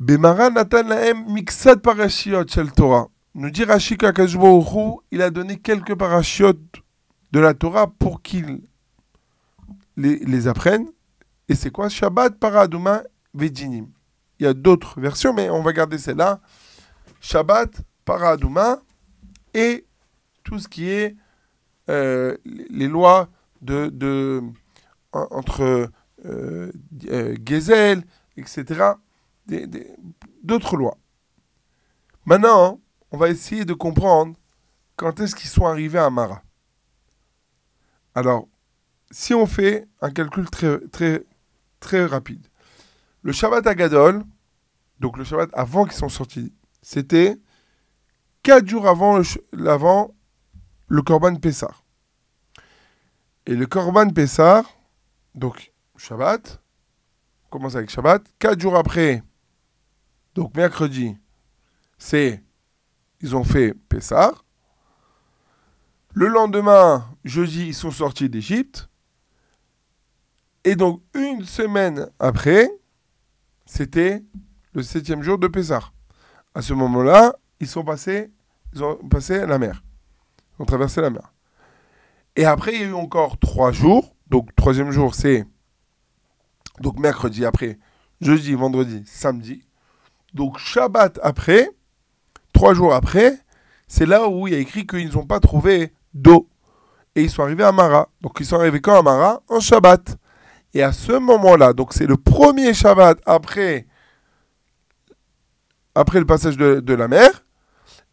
Bemara 0.00 0.50
Natan 0.50 0.82
Lahem 0.82 1.24
Miksad 1.32 1.80
Parashiot 1.80 2.46
Shel 2.48 2.70
Torah. 2.72 3.08
Nous 3.34 3.50
dit 3.50 3.64
Rashi 3.64 3.96
qu'Akadosh 3.96 4.36
Baruch 4.36 4.72
Hu, 4.72 5.00
il 5.10 5.22
a 5.22 5.30
donné 5.30 5.58
quelques 5.58 5.94
parashiot 5.94 6.52
de 7.32 7.40
la 7.40 7.54
Torah 7.54 7.86
pour 7.86 8.20
qu'ils 8.22 8.60
les, 9.96 10.46
apprennent. 10.46 10.88
Et 11.48 11.54
c'est 11.54 11.70
quoi? 11.70 11.88
Shabbat, 11.88 12.38
Paraduma, 12.38 13.02
Vejinim. 13.32 13.88
Il 14.38 14.44
y 14.44 14.46
a 14.46 14.54
d'autres 14.54 15.00
versions, 15.00 15.32
mais 15.32 15.48
on 15.50 15.62
va 15.62 15.72
garder 15.72 15.98
celle-là. 15.98 16.40
Shabbat, 17.20 17.82
Paraduma 18.04 18.80
et 19.52 19.86
tout 20.42 20.58
ce 20.58 20.68
qui 20.68 20.90
est 20.90 21.16
euh, 21.88 22.36
les 22.44 22.88
lois 22.88 23.28
de, 23.62 23.88
de 23.88 24.42
en- 25.12 25.28
entre 25.30 25.90
euh, 26.24 26.72
euh, 27.08 27.36
Gezel, 27.46 28.04
etc. 28.36 28.92
D'autres 30.42 30.76
lois. 30.76 30.96
Maintenant, 32.26 32.80
on 33.10 33.16
va 33.18 33.28
essayer 33.28 33.64
de 33.64 33.74
comprendre 33.74 34.34
quand 34.96 35.20
est-ce 35.20 35.34
qu'ils 35.34 35.50
sont 35.50 35.66
arrivés 35.66 35.98
à 35.98 36.08
Mara. 36.10 36.42
Alors, 38.14 38.48
si 39.10 39.34
on 39.34 39.46
fait 39.46 39.86
un 40.00 40.10
calcul 40.10 40.48
très, 40.48 40.78
très, 40.88 41.24
très 41.80 42.06
rapide, 42.06 42.46
le 43.22 43.32
Shabbat 43.32 43.66
Agadol, 43.66 44.22
donc 45.00 45.18
le 45.18 45.24
Shabbat 45.24 45.50
avant 45.52 45.84
qu'ils 45.84 45.94
sont 45.94 46.08
sortis, 46.08 46.52
c'était 46.82 47.36
4 48.42 48.66
jours 48.68 48.86
avant 48.88 49.18
le, 49.18 49.24
l'avant 49.52 50.14
le 50.88 51.02
Korban 51.02 51.36
Pessah. 51.36 51.74
Et 53.46 53.54
le 53.54 53.66
Korban 53.66 54.10
Pessah, 54.10 54.62
donc 55.34 55.72
Shabbat, 55.96 56.60
on 57.46 57.48
commence 57.50 57.76
avec 57.76 57.90
Shabbat, 57.90 58.24
4 58.38 58.60
jours 58.60 58.76
après, 58.76 59.22
donc 60.34 60.56
mercredi, 60.56 61.16
c'est, 61.98 62.42
ils 63.20 63.36
ont 63.36 63.44
fait 63.44 63.74
Pessah. 63.88 64.32
Le 66.12 66.28
lendemain, 66.28 67.08
jeudi, 67.24 67.68
ils 67.68 67.74
sont 67.74 67.90
sortis 67.90 68.28
d'Égypte. 68.28 68.88
Et 70.64 70.76
donc, 70.76 71.02
une 71.14 71.44
semaine 71.44 72.08
après, 72.18 72.70
c'était 73.66 74.24
le 74.72 74.82
septième 74.82 75.22
jour 75.22 75.38
de 75.38 75.48
Pessah. 75.48 75.92
À 76.54 76.62
ce 76.62 76.72
moment-là, 76.72 77.34
ils 77.60 77.68
sont 77.68 77.84
passés, 77.84 78.30
ils 78.72 78.82
ont 78.82 78.96
passé 79.08 79.44
la 79.46 79.58
mer. 79.58 79.82
Ont 80.58 80.64
traversé 80.64 81.00
la 81.00 81.10
mer. 81.10 81.32
Et 82.36 82.44
après, 82.44 82.74
il 82.74 82.80
y 82.80 82.84
a 82.84 82.88
eu 82.88 82.94
encore 82.94 83.38
trois 83.38 83.72
jours. 83.72 84.14
Donc, 84.28 84.54
troisième 84.56 84.90
jour, 84.90 85.14
c'est 85.14 85.44
donc 86.80 86.98
mercredi 86.98 87.44
après, 87.44 87.78
jeudi, 88.20 88.54
vendredi, 88.54 89.02
samedi. 89.06 89.62
Donc, 90.32 90.58
Shabbat 90.58 91.20
après, 91.22 91.68
trois 92.52 92.74
jours 92.74 92.94
après, 92.94 93.38
c'est 93.86 94.06
là 94.06 94.28
où 94.28 94.48
il 94.48 94.54
y 94.54 94.56
a 94.56 94.60
écrit 94.60 94.86
qu'ils 94.86 95.12
n'ont 95.12 95.26
pas 95.26 95.40
trouvé 95.40 95.92
d'eau. 96.12 96.48
Et 97.14 97.22
ils 97.22 97.30
sont 97.30 97.42
arrivés 97.42 97.62
à 97.64 97.70
Mara. 97.70 98.08
Donc, 98.20 98.36
ils 98.40 98.46
sont 98.46 98.58
arrivés 98.58 98.80
quand 98.80 98.98
à 98.98 99.02
Mara? 99.02 99.42
En 99.48 99.60
Shabbat. 99.60 100.18
Et 100.74 100.82
à 100.82 100.92
ce 100.92 101.12
moment-là, 101.12 101.72
donc 101.72 101.92
c'est 101.92 102.06
le 102.06 102.16
premier 102.16 102.74
Shabbat 102.74 103.20
après, 103.24 103.86
le 105.94 106.24
passage 106.24 106.56
de, 106.56 106.94
la 106.94 107.06
mer. 107.06 107.30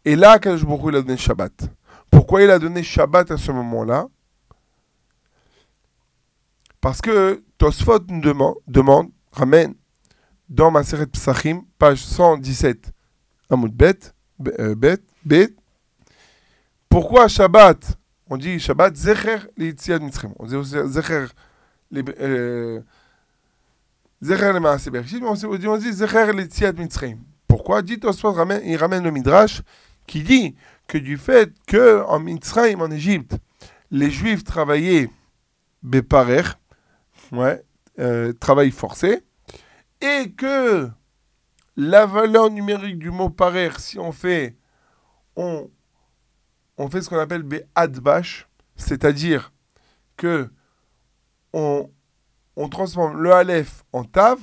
Et 0.04 0.14
là, 0.14 0.38
Kadosh 0.38 0.64
Baruch 0.64 0.82
il 0.88 0.96
a 0.96 1.02
donné 1.02 1.16
Shabbat. 1.16 1.52
Pourquoi 2.12 2.42
il 2.42 2.50
a 2.50 2.58
donné 2.58 2.82
Shabbat 2.82 3.30
à 3.30 3.38
ce 3.38 3.50
moment-là? 3.50 4.06
Parce 6.80 7.00
que 7.00 7.42
Tosfot 7.56 8.00
nous 8.08 8.20
demande, 8.66 9.10
ramène, 9.32 9.74
dans 10.48 10.70
ma 10.70 10.84
série 10.84 11.06
Psachim, 11.06 11.62
page 11.78 12.04
117, 12.04 12.92
Amoud 13.48 13.72
Bet, 13.72 13.98
euh, 14.58 14.74
Bet, 14.74 14.98
Bet, 15.24 15.54
pourquoi 16.90 17.28
Shabbat? 17.28 17.96
On 18.28 18.36
dit 18.36 18.60
Shabbat 18.60 18.94
Zecher 18.94 19.38
Litziad 19.56 20.02
Mitzrim. 20.02 20.34
On 20.38 20.46
dit 20.46 20.56
aussi 20.56 20.74
Zecher 20.88 21.26
les 21.90 22.04
euh, 22.20 22.80
Zecher 24.20 24.52
le 24.52 24.60
Maaseh 24.60 24.90
Bereshit, 24.90 25.22
mais 25.22 25.28
on 25.28 25.76
dit 25.78 25.92
Zecher 25.92 26.30
Mitzrim. 26.76 27.20
Pourquoi? 27.48 27.80
Dit 27.80 27.98
Tosfot, 27.98 28.34
il 28.64 28.76
ramène 28.76 29.04
le 29.04 29.10
Midrash 29.10 29.62
qui 30.06 30.22
dit 30.22 30.54
que 30.92 30.98
du 30.98 31.16
fait 31.16 31.54
que 31.66 32.02
en 32.02 32.20
Mitzrayim, 32.20 32.82
en 32.82 32.90
Égypte, 32.90 33.38
les 33.90 34.10
Juifs 34.10 34.44
travaillaient 34.44 35.08
Beparer, 35.82 36.42
ouais, 37.32 37.64
euh, 37.98 38.34
travail 38.34 38.70
forcé, 38.70 39.24
et 40.02 40.32
que 40.32 40.90
la 41.78 42.04
valeur 42.04 42.50
numérique 42.50 42.98
du 42.98 43.10
mot 43.10 43.30
parer, 43.30 43.70
si 43.78 43.98
on 43.98 44.12
fait, 44.12 44.54
on, 45.34 45.70
on 46.76 46.90
fait 46.90 47.00
ce 47.00 47.08
qu'on 47.08 47.18
appelle 47.18 47.42
Be'adbash, 47.42 48.46
c'est-à-dire 48.76 49.50
que 50.18 50.50
on, 51.54 51.90
on 52.54 52.68
transforme 52.68 53.22
le 53.22 53.32
Aleph 53.32 53.82
en 53.94 54.04
Tav, 54.04 54.38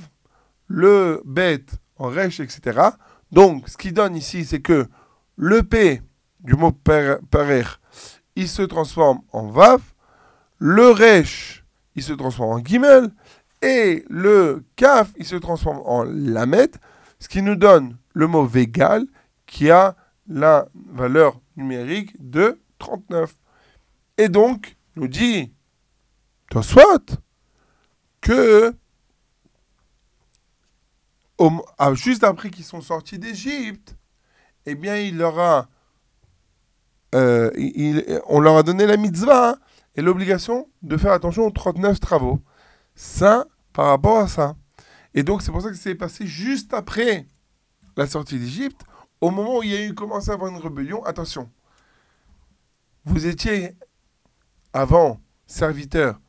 le 0.66 1.22
Bet 1.26 1.66
en 1.98 2.08
Resh, 2.08 2.40
etc. 2.40 2.90
Donc, 3.32 3.70
ce 3.70 3.78
qui 3.78 3.92
donne 3.92 4.16
ici, 4.16 4.46
c'est 4.46 4.62
que 4.62 4.88
le 5.36 5.62
P 5.62 6.02
du 6.40 6.54
mot 6.56 6.72
parer, 6.72 7.64
il 8.36 8.48
se 8.48 8.62
transforme 8.62 9.22
en 9.32 9.48
Vav, 9.48 9.82
le 10.58 10.90
Resh, 10.92 11.66
il 11.96 12.04
se 12.04 12.14
transforme 12.14 12.52
en 12.52 12.64
Gimel, 12.64 13.12
et 13.62 14.06
le 14.10 14.64
Kaf, 14.76 15.12
il 15.18 15.26
se 15.26 15.36
transforme 15.36 15.82
en 15.86 16.04
Lamed, 16.04 16.76
ce 17.20 17.28
qui 17.28 17.42
nous 17.42 17.56
donne 17.56 17.98
le 18.14 18.28
mot 18.28 18.46
Végal, 18.46 19.06
qui 19.46 19.70
a 19.70 19.96
la 20.28 20.68
valeur 20.74 21.40
numérique 21.58 22.16
de 22.20 22.62
39. 22.78 23.34
Et 24.18 24.30
donc, 24.30 24.78
nous 24.96 25.08
dit 25.08 25.52
soit 26.62 27.22
que 28.22 28.74
juste 31.94 32.24
après 32.24 32.50
qu'ils 32.50 32.66
sont 32.66 32.82
sortis 32.82 33.20
d'Égypte, 33.20 33.96
eh 34.66 34.76
bien, 34.76 34.98
il 34.98 35.18
leur 35.18 35.40
a, 35.40 35.70
euh, 37.16 37.50
on 38.28 38.40
leur 38.40 38.58
a 38.58 38.64
donné 38.64 38.86
la 38.86 38.98
mitzvah 38.98 39.52
hein, 39.52 39.58
et 39.96 40.02
l'obligation 40.02 40.70
de 40.82 40.98
faire 40.98 41.12
attention 41.12 41.46
aux 41.46 41.52
39 41.52 42.00
travaux. 42.00 42.40
Ça, 42.96 43.46
par 43.74 43.88
rapport 43.88 44.18
à 44.18 44.28
ça. 44.28 44.56
Et 45.14 45.24
donc, 45.24 45.42
c'est 45.42 45.52
pour 45.52 45.62
ça 45.62 45.70
que 45.70 45.76
c'est 45.76 45.96
passé 45.96 46.28
juste 46.28 46.74
après 46.74 47.26
la 47.98 48.08
sortie 48.08 48.38
d'Égypte, 48.38 48.82
au 49.22 49.32
moment 49.32 49.58
où 49.58 49.64
il 49.64 49.72
y 49.72 49.76
a 49.76 49.86
eu 49.86 49.94
commencé 49.94 50.30
à 50.30 50.34
avoir 50.34 50.52
une 50.52 50.62
rébellion. 50.62 51.04
Attention, 51.04 51.50
vous 53.06 53.26
étiez 53.26 53.76
avant 54.72 55.20
serviteur 55.48 56.20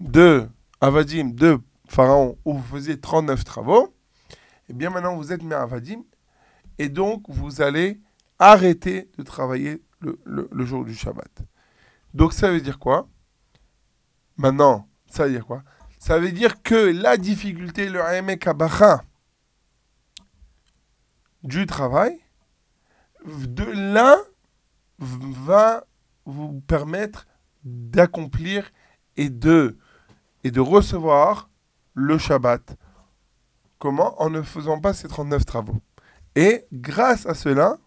de 0.00 0.48
Avadim, 0.80 1.30
de 1.30 1.58
Pharaon, 1.88 2.36
où 2.44 2.54
vous 2.54 2.76
faisiez 2.76 3.00
39 3.00 3.44
travaux. 3.44 3.94
Et 4.68 4.72
bien 4.72 4.90
maintenant, 4.90 5.16
vous 5.16 5.32
êtes 5.32 5.42
Avadim, 5.52 6.02
et 6.78 6.88
donc 6.88 7.22
vous 7.28 7.62
allez 7.62 8.00
arrêter 8.38 9.10
de 9.18 9.22
travailler 9.22 9.82
le, 10.00 10.48
le, 10.50 10.64
jour 10.64 10.84
du 10.84 10.94
Shabbat. 10.94 11.42
Donc 12.14 12.32
ça 12.32 12.50
veut 12.50 12.60
dire 12.60 12.78
quoi? 12.78 13.08
Maintenant, 14.36 14.88
ça 15.06 15.24
veut 15.26 15.32
dire 15.32 15.46
quoi? 15.46 15.62
Ça 15.98 16.18
veut 16.18 16.32
dire 16.32 16.62
que 16.62 16.74
la 16.74 17.16
difficulté, 17.16 17.88
le 17.88 18.00
Haemek 18.00 18.48
du 21.42 21.66
travail, 21.66 22.18
de 23.24 23.64
là 23.64 24.16
va 24.98 25.84
vous 26.24 26.60
permettre 26.66 27.26
d'accomplir 27.64 28.70
et 29.16 29.28
de, 29.28 29.78
et 30.44 30.50
de 30.50 30.60
recevoir 30.60 31.50
le 31.94 32.18
Shabbat. 32.18 32.76
Comment? 33.78 34.20
En 34.20 34.30
ne 34.30 34.42
faisant 34.42 34.80
pas 34.80 34.94
ces 34.94 35.08
39 35.08 35.44
travaux. 35.44 35.80
Et 36.34 36.66
grâce 36.72 37.26
à 37.26 37.34
cela, 37.34 37.78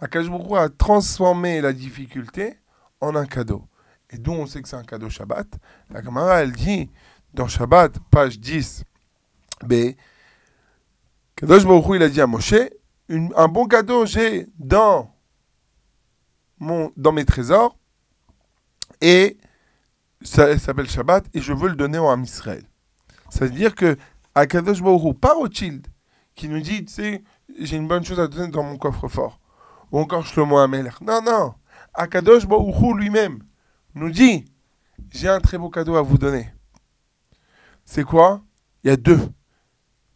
Akashbourou 0.00 0.56
a 0.56 0.68
transformé 0.68 1.60
la 1.60 1.72
difficulté 1.72 2.58
en 3.00 3.14
un 3.14 3.26
cadeau. 3.26 3.64
Et 4.10 4.18
d'où 4.18 4.32
on 4.32 4.46
sait 4.46 4.62
que 4.62 4.68
c'est 4.68 4.76
un 4.76 4.84
cadeau 4.84 5.10
Shabbat? 5.10 5.46
La 5.90 6.02
camarade, 6.02 6.44
elle 6.44 6.52
dit 6.52 6.90
dans 7.34 7.46
Shabbat, 7.46 7.98
page 8.10 8.40
10, 8.40 8.84
B, 9.64 9.94
Kadosh 11.36 11.64
Baruch 11.64 11.96
il 11.96 12.02
a 12.02 12.08
dit 12.08 12.20
à 12.20 12.26
Moshe, 12.26 12.54
un 13.08 13.48
bon 13.48 13.66
cadeau 13.66 14.04
j'ai 14.04 14.46
dans, 14.58 15.14
dans 16.58 17.12
mes 17.12 17.24
trésors, 17.24 17.78
et 19.00 19.38
ça, 20.20 20.58
s'appelle 20.58 20.88
Shabbat, 20.88 21.24
et 21.32 21.40
je 21.40 21.54
veux 21.54 21.68
le 21.68 21.76
donner 21.76 21.98
en 21.98 22.22
Israël. 22.22 22.64
Ça 23.30 23.46
veut 23.46 23.50
dire 23.50 23.74
que 23.74 23.96
Akadosh 24.34 24.82
Baruch 24.82 25.16
pas 25.18 25.32
Rothschild, 25.32 25.86
qui 26.34 26.48
nous 26.48 26.60
dit, 26.60 26.84
tu 26.84 26.92
sais, 26.92 27.24
j'ai 27.58 27.76
une 27.76 27.88
bonne 27.88 28.04
chose 28.04 28.20
à 28.20 28.28
donner 28.28 28.48
dans 28.48 28.62
mon 28.62 28.76
coffre-fort. 28.76 29.39
Ou 29.90 30.00
encore 30.00 30.26
Shlomo 30.26 30.58
Ameler. 30.58 30.90
Non, 31.00 31.20
non. 31.22 31.54
Akadosh 31.94 32.46
Baruch 32.46 32.96
lui-même 32.96 33.42
nous 33.94 34.10
dit 34.10 34.44
J'ai 35.10 35.28
un 35.28 35.40
très 35.40 35.58
beau 35.58 35.70
cadeau 35.70 35.96
à 35.96 36.02
vous 36.02 36.18
donner. 36.18 36.52
C'est 37.84 38.04
quoi? 38.04 38.42
Il 38.84 38.88
y 38.88 38.92
a 38.92 38.96
deux. 38.96 39.20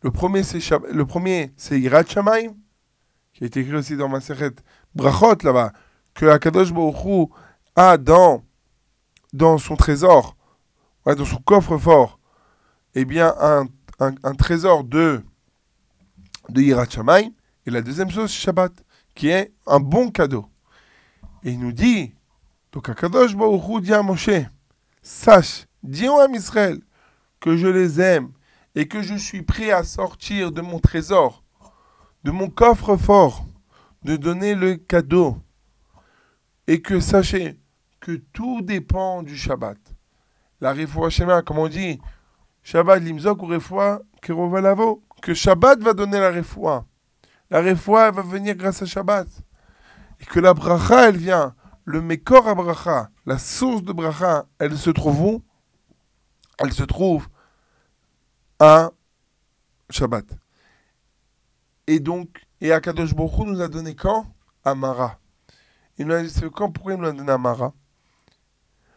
Le 0.03 0.11
premier, 0.11 0.43
c'est 0.43 0.61
le 0.93 1.07
premier, 1.07 1.53
c'est 1.57 1.81
Irat 1.81 2.05
Shamaim, 2.05 2.55
qui 3.33 3.45
a 3.45 3.47
été 3.47 3.61
écrit 3.61 3.75
aussi 3.75 3.97
dans 3.97 4.09
ma 4.09 4.21
série 4.21 4.51
Brachot 4.95 5.43
là-bas, 5.43 5.73
que 6.13 6.27
Akadosh 6.27 6.73
Baruch 6.73 7.31
a 7.75 7.97
dans, 7.97 8.45
son 9.59 9.77
trésor, 9.77 10.37
dans 11.05 11.25
son 11.25 11.39
coffre-fort, 11.39 12.21
eh 12.95 13.05
bien, 13.05 13.35
un, 13.99 14.35
trésor 14.35 14.85
de, 14.85 15.23
de 16.51 16.61
Irat 16.61 16.89
Shamaim. 16.89 17.31
Et 17.67 17.71
la 17.71 17.81
deuxième 17.81 18.11
chose, 18.11 18.31
Shabbat, 18.31 18.84
qui 19.15 19.29
est 19.29 19.53
un 19.67 19.81
bon 19.81 20.11
cadeau. 20.11 20.47
Et 21.43 21.53
il 21.53 21.61
nous 21.61 21.73
dit, 21.73 22.15
donc 22.73 22.89
Akadosh 22.89 23.37
Baruch 23.37 23.83
dit 23.83 23.93
sache, 25.03 25.67
dis 25.83 26.07
à 26.07 26.27
Israël 26.33 26.81
que 27.41 27.57
je 27.57 27.67
les 27.67 28.01
aime 28.01 28.33
et 28.75 28.89
que 28.89 29.03
je 29.03 29.15
suis 29.15 29.43
prêt 29.43 29.71
à 29.71 29.85
sortir 29.85 30.51
de 30.51 30.61
mon 30.61 30.81
trésor, 30.81 31.45
de 32.25 32.31
mon 32.31 32.49
coffre-fort, 32.49 33.47
de 34.03 34.17
donner 34.17 34.55
le 34.55 34.77
cadeau. 34.77 35.39
Et 36.67 36.81
que 36.81 36.99
sachez 36.99 37.61
que 38.01 38.13
tout 38.33 38.63
dépend 38.63 39.23
du 39.23 39.37
Shabbat. 39.37 39.79
La 40.61 40.73
Refoua 40.73 41.11
Shema, 41.11 41.43
comme 41.43 41.59
on 41.59 41.69
dit, 41.69 42.01
Shabbat 42.63 43.03
limzok 43.03 43.43
ou 43.43 43.47
Refoua 43.47 44.01
kerovalavo, 44.23 45.03
que 45.21 45.35
Shabbat 45.35 45.81
va 45.81 45.93
donner 45.93 46.19
la 46.19 46.31
Refoua. 46.31 46.87
La 47.55 47.63
Refoua 47.63 48.11
va 48.11 48.23
venir 48.23 48.57
grâce 48.57 48.83
à 48.83 48.87
Shabbat. 48.87 49.29
Et 50.19 50.25
que 50.25 50.41
la 50.41 50.55
bracha, 50.55 51.09
elle 51.09 51.17
vient. 51.17 51.55
Le 51.85 52.03
Mekor 52.03 52.49
à 52.49 52.55
bracha, 52.57 53.11
la 53.27 53.39
source 53.39 53.85
de 53.85 53.93
bracha, 53.93 54.47
elle 54.59 54.77
se 54.77 54.91
trouve 54.91 55.21
où? 55.21 55.45
Elle 56.59 56.73
se 56.73 56.83
trouve 56.83 57.29
à 58.59 58.91
Shabbat. 59.89 60.25
Et 61.87 62.01
donc, 62.01 62.45
et 62.61 62.73
Akadosh 62.73 63.15
Baruch 63.15 63.47
nous 63.47 63.61
a 63.61 63.69
donné 63.69 63.95
quand? 63.95 64.27
À 64.65 64.75
Mara. 64.75 65.21
Il 65.97 66.09
nous 66.09 66.15
a 66.15 66.25
dit 66.25 66.35
quand? 66.53 66.73
Pourquoi 66.73 66.95
il 66.95 66.99
nous 66.99 67.07
a 67.07 67.13
donné 67.13 67.31
à 67.31 67.39
Mara 67.39 67.73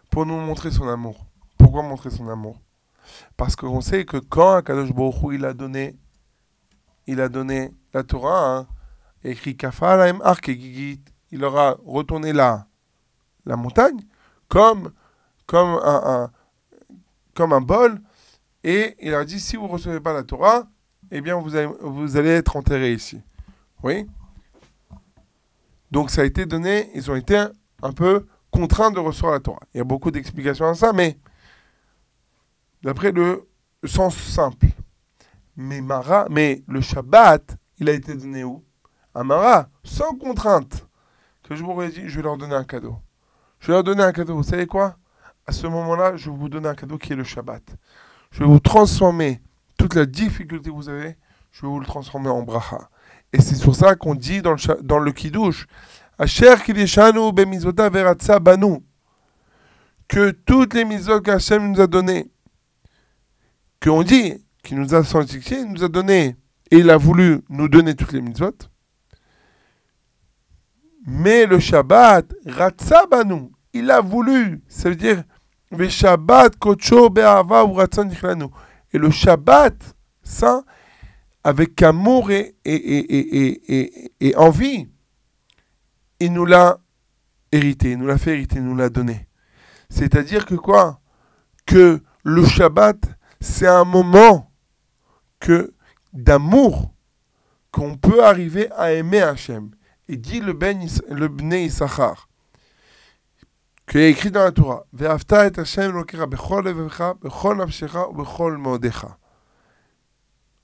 pour 0.10 0.26
nous 0.26 0.36
montrer 0.36 0.72
son 0.72 0.88
amour. 0.88 1.28
Pourquoi 1.60 1.84
montrer 1.84 2.10
son 2.10 2.28
amour? 2.28 2.60
Parce 3.36 3.56
qu'on 3.56 3.82
sait 3.82 4.04
que 4.04 4.18
quand 4.18 4.56
Akadosh 4.56 4.94
Baruch 4.94 5.36
il 5.36 5.46
a 5.46 5.54
donné, 5.54 5.96
il 7.06 7.22
a 7.22 7.30
donné 7.30 7.72
la 7.98 8.04
Torah, 8.04 8.58
hein, 8.58 8.68
écrit 9.24 9.58
Gigit, 9.60 11.02
il 11.32 11.44
aura 11.44 11.78
retourné 11.86 12.32
la, 12.34 12.68
la 13.46 13.56
montagne 13.56 14.00
comme, 14.48 14.92
un, 17.38 17.62
bol, 17.62 18.00
et 18.64 18.96
il 19.00 19.14
a 19.14 19.26
dit 19.26 19.40
si 19.40 19.56
vous 19.56 19.68
ne 19.68 19.72
recevez 19.72 20.00
pas 20.00 20.14
la 20.14 20.24
Torah, 20.24 20.68
eh 21.12 21.22
bien 21.22 21.36
vous 21.40 21.56
allez, 21.56 21.70
vous 21.82 22.18
allez 22.18 22.30
être 22.30 22.56
enterré 22.56 22.94
ici. 22.94 23.22
Oui 23.84 24.08
Donc 25.92 26.10
ça 26.10 26.22
a 26.22 26.26
été 26.26 26.46
donné, 26.46 26.90
ils 26.96 27.12
ont 27.12 27.16
été 27.16 27.38
un, 27.38 27.52
un 27.84 27.92
peu 27.92 28.26
contraints 28.52 28.92
de 28.92 29.00
recevoir 29.00 29.34
la 29.34 29.40
Torah. 29.40 29.62
Il 29.74 29.78
y 29.78 29.82
a 29.82 29.84
beaucoup 29.84 30.12
d'explications 30.12 30.68
à 30.68 30.74
ça, 30.74 30.94
mais 30.94 31.18
d'après 32.84 33.12
le 33.12 33.48
sens 33.86 34.16
simple. 34.16 34.68
Mais, 35.56 35.82
Mara, 35.82 36.28
mais 36.30 36.64
le 36.68 36.82
Shabbat, 36.82 37.58
il 37.80 37.90
a 37.90 37.94
été 37.94 38.14
donné 38.16 38.44
où? 38.44 38.64
À 39.14 39.24
Mara, 39.24 39.70
sans 39.84 40.16
contrainte. 40.16 40.86
Que 41.44 41.56
je 41.56 41.64
vous 41.64 41.72
aurais 41.72 41.90
dit, 41.90 42.04
je 42.08 42.18
vais 42.18 42.24
leur 42.24 42.38
donner 42.38 42.56
un 42.56 42.64
cadeau. 42.64 42.98
Je 43.60 43.68
vais 43.68 43.74
leur 43.74 43.84
donner 43.84 44.04
un 44.04 44.12
cadeau. 44.12 44.36
Vous 44.36 44.44
savez 44.44 44.68
quoi? 44.68 44.98
À 45.46 45.52
ce 45.52 45.66
moment-là, 45.68 46.18
je 46.18 46.30
vais 46.30 46.36
vous 46.36 46.50
donner 46.50 46.68
un 46.68 46.76
cadeau 46.76 46.98
qui 46.98 47.14
est 47.14 47.16
le 47.16 47.24
Shabbat. 47.24 47.64
Je 48.32 48.40
vais 48.40 48.46
vous 48.46 48.60
transformer 48.60 49.42
toute 49.78 49.96
la 49.96 50.06
difficulté 50.06 50.70
que 50.70 50.76
vous 50.76 50.90
avez, 50.90 51.16
je 51.52 51.62
vais 51.62 51.68
vous 51.68 51.80
le 51.80 51.86
transformer 51.86 52.30
en 52.30 52.42
bracha. 52.42 52.90
Et 53.32 53.42
c'est 53.42 53.56
sur 53.56 53.76
ça 53.76 53.96
qu'on 53.96 54.16
dit 54.16 54.42
dans 54.42 54.54
le, 54.54 54.82
dans 54.84 55.00
le 55.00 55.12
Kiddush, 55.12 55.68
banu, 58.42 58.80
que 60.08 60.32
toutes 60.32 60.74
les 60.74 60.86
mitzvot 60.86 61.22
qu'Hachem 61.22 61.72
nous 61.72 61.82
a 61.82 61.88
données, 61.88 62.32
qu'on 63.82 64.04
dit, 64.04 64.44
qu'il 64.64 64.80
nous 64.80 64.96
a 64.96 65.04
sanctifié, 65.04 65.60
il 65.60 65.72
nous 65.72 65.84
a 65.84 65.90
donné, 65.90 66.36
et 66.72 66.78
il 66.78 66.90
a 66.90 66.98
voulu 66.98 67.42
nous 67.50 67.68
donner 67.70 67.96
toutes 67.96 68.12
les 68.14 68.22
mitzvot, 68.22 68.52
mais 71.06 71.46
le 71.46 71.60
Shabbat, 71.60 72.34
il 73.74 73.92
a 73.92 74.02
voulu, 74.02 74.62
ça 74.68 74.90
veut 74.90 74.96
dire, 74.96 75.24
ve 75.72 75.88
Shabbat 75.88 76.58
kocho 76.58 77.10
be'ava 77.10 77.64
ou. 77.66 77.80
Et 78.92 78.98
le 78.98 79.10
Shabbat, 79.10 79.76
saint, 80.24 80.64
avec 81.44 81.82
amour 81.82 82.32
et- 82.32 82.56
et 82.66 84.36
envie, 84.36 84.88
il 86.20 86.34
nous 86.34 86.46
l'a 86.46 86.80
hérité, 87.52 87.92
il 87.92 88.00
nous 88.00 88.08
l'a 88.08 88.18
fait 88.18 88.32
hériter, 88.34 88.58
il 88.58 88.64
nous 88.66 88.76
l'a 88.76 88.90
donné. 88.90 89.28
C'est-à-dire 89.90 90.46
que 90.46 90.56
quoi? 90.56 91.00
Que 91.66 92.02
le 92.24 92.46
Shabbat, 92.46 92.98
c'est 93.40 93.68
un 93.68 93.86
moment 93.86 94.52
que 95.40 95.74
d'amour 96.14 96.94
qu'on 97.72 97.98
peut 97.98 98.24
arriver 98.24 98.72
à 98.72 98.92
aimer 98.94 99.22
Hachem. 99.22 99.72
Et 100.10 100.18
dit 100.18 100.40
le 100.40 100.54
Ben 100.54 100.80
le 101.10 101.28
Bnei 101.28 101.66
Issachar, 101.66 102.30
qui 103.88 103.98
est 103.98 104.10
écrit 104.12 104.32
dans 104.32 104.44
la 104.44 104.52
Torah. 104.52 104.86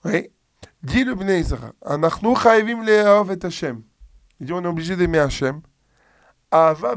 Oui. 0.06 0.29
Dit 0.82 1.03
le 1.03 1.15
Bnei 1.15 1.41
Issachar. 1.41 1.73
Il 4.39 4.47
dit, 4.47 4.53
on 4.53 4.63
est 4.63 4.67
obligé 4.67 4.95
d'aimer 4.95 5.25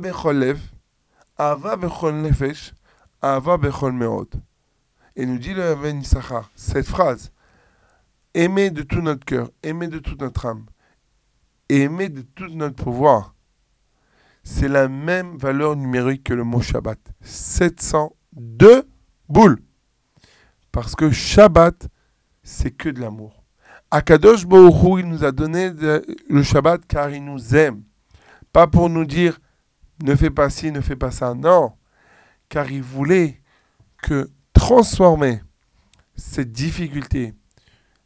bechol 0.01 0.39
lev, 0.39 0.61
ahava 1.39 1.77
bechol 1.77 2.15
nefesh, 2.15 2.75
ahava 3.23 3.57
bechol. 3.57 3.95
Et 5.15 5.27
nous 5.27 5.39
dit 5.39 5.55
le 5.55 5.75
Ben 5.77 6.01
Issachar, 6.01 6.51
cette 6.55 6.87
phrase, 6.87 7.33
aimer 8.37 8.71
de 8.71 8.83
tout 8.83 9.01
notre 9.01 9.25
cœur, 9.25 9.51
aimer 9.63 9.89
de 9.89 9.99
toute 9.99 10.21
notre 10.21 10.47
âme, 10.47 10.67
et 11.69 11.83
aimer 11.83 12.11
de 12.11 12.21
tout 12.21 12.49
notre 12.51 12.77
pouvoir, 12.77 13.35
c'est 14.45 14.69
la 14.69 14.89
même 14.89 15.37
valeur 15.39 15.75
numérique 15.75 16.25
que 16.25 16.35
le 16.35 16.45
mot 16.45 16.61
Shabbat. 16.61 16.99
702 17.23 18.89
boules. 19.29 19.59
Parce 20.71 20.95
que 20.95 21.11
Shabbat, 21.11 21.89
c'est 22.43 22.71
que 22.71 22.91
de 22.91 23.01
l'amour. 23.01 23.43
Akadosh 23.91 24.47
Baruch 24.47 25.01
il 25.01 25.09
nous 25.09 25.25
a 25.25 25.33
donné 25.33 25.71
le 26.29 26.43
Shabbat 26.43 26.87
car 26.87 27.11
il 27.11 27.25
nous 27.25 27.57
aime. 27.57 27.83
Pas 28.53 28.67
pour 28.67 28.91
nous 28.91 29.07
dire 29.07 29.39
ne 30.03 30.15
fais 30.15 30.31
pas 30.31 30.51
ci, 30.51 30.71
ne 30.71 30.83
fais 30.83 30.97
pas 30.97 31.11
ça. 31.11 31.35
Non. 31.35 31.73
Car 32.51 32.71
il 32.71 32.83
voulait 32.83 33.41
que 34.03 34.31
transformer 34.53 35.41
cette 36.15 36.53
difficulté, 36.53 37.35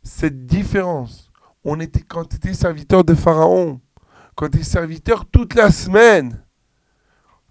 cette 0.03 0.47
différence. 0.47 1.31
On 1.65 1.79
était, 1.81 2.03
quand 2.03 2.25
tu 2.25 2.37
étais 2.37 2.55
serviteur 2.55 3.05
de 3.05 3.15
Pharaon, 3.15 3.81
quand 4.35 4.49
tu 4.49 4.61
es 4.61 4.63
serviteur 4.63 5.27
toute 5.27 5.55
la 5.55 5.71
semaine 5.71 6.45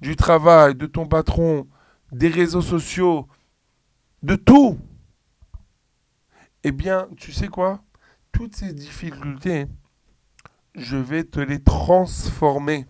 du 0.01 0.15
travail, 0.15 0.75
de 0.75 0.85
ton 0.85 1.07
patron, 1.07 1.67
des 2.11 2.29
réseaux 2.29 2.61
sociaux, 2.61 3.27
de 4.23 4.35
tout, 4.35 4.79
eh 6.63 6.71
bien, 6.71 7.07
tu 7.17 7.31
sais 7.31 7.47
quoi? 7.47 7.83
Toutes 8.31 8.55
ces 8.55 8.73
difficultés, 8.73 9.67
je 10.75 10.97
vais 10.97 11.23
te 11.23 11.39
les 11.39 11.61
transformer 11.61 12.85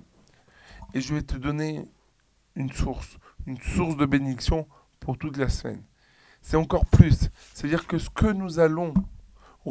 et 0.94 1.02
je 1.02 1.14
vais 1.14 1.22
te 1.22 1.36
donner 1.36 1.88
une 2.56 2.72
source, 2.72 3.18
une 3.46 3.60
source 3.60 3.96
de 3.98 4.06
bénédiction 4.06 4.68
pour 5.00 5.18
toute 5.18 5.38
la 5.38 5.50
semaine. 5.50 5.84
C'est 6.42 6.58
encore 6.58 6.86
plus. 6.86 7.30
C'est-à-dire 7.54 7.88
que 7.88 7.98
ce 7.98 8.10
que 8.10 8.28
nous 8.28 8.60
allons 8.60 8.94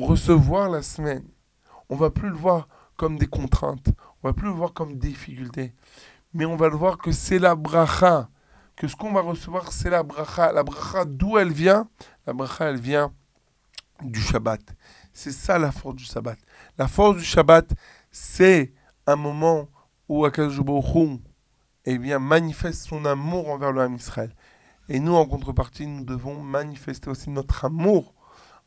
recevoir 0.07 0.71
la 0.71 0.83
semaine, 0.83 1.25
on 1.89 1.97
va 1.97 2.11
plus 2.11 2.29
le 2.29 2.37
voir 2.37 2.69
comme 2.97 3.19
des 3.19 3.27
contraintes, 3.27 3.89
on 4.23 4.29
va 4.29 4.35
plus 4.35 4.49
le 4.49 4.55
voir 4.55 4.73
comme 4.73 4.99
des 4.99 5.09
difficultés, 5.09 5.75
mais 6.35 6.45
on 6.45 6.57
va 6.57 6.69
le 6.69 6.77
voir 6.77 6.99
que 6.99 7.13
c'est 7.13 7.39
la 7.39 7.55
bracha, 7.55 8.29
que 8.79 8.87
ce 8.87 8.95
qu'on 8.95 9.13
va 9.13 9.23
recevoir, 9.23 9.73
c'est 9.73 9.91
la 9.91 10.05
bracha. 10.05 10.53
La 10.53 10.63
bracha, 10.63 11.05
d'où 11.05 11.37
elle 11.37 11.53
vient? 11.53 11.89
La 12.27 12.33
bracha, 12.33 12.67
elle 12.67 12.81
vient 12.81 13.13
du 14.03 14.21
Shabbat. 14.21 14.61
C'est 15.13 15.33
ça 15.33 15.59
la 15.59 15.73
force 15.73 15.97
du 15.97 16.05
Shabbat. 16.05 16.39
La 16.77 16.87
force 16.87 17.17
du 17.17 17.25
Shabbat, 17.25 17.75
c'est 18.13 18.73
un 19.07 19.17
moment 19.17 19.69
où 20.09 20.25
Hu, 20.25 21.19
eh 21.85 21.99
bien, 21.99 22.19
manifeste 22.21 22.87
son 22.87 23.05
amour 23.05 23.51
envers 23.51 23.73
le 23.73 23.81
Ham 23.81 23.97
Israël. 23.97 24.33
Et 24.89 25.01
nous, 25.01 25.15
en 25.15 25.27
contrepartie, 25.27 25.87
nous 25.87 26.05
devons 26.05 26.41
manifester 26.41 27.11
aussi 27.11 27.31
notre 27.31 27.65
amour 27.65 28.15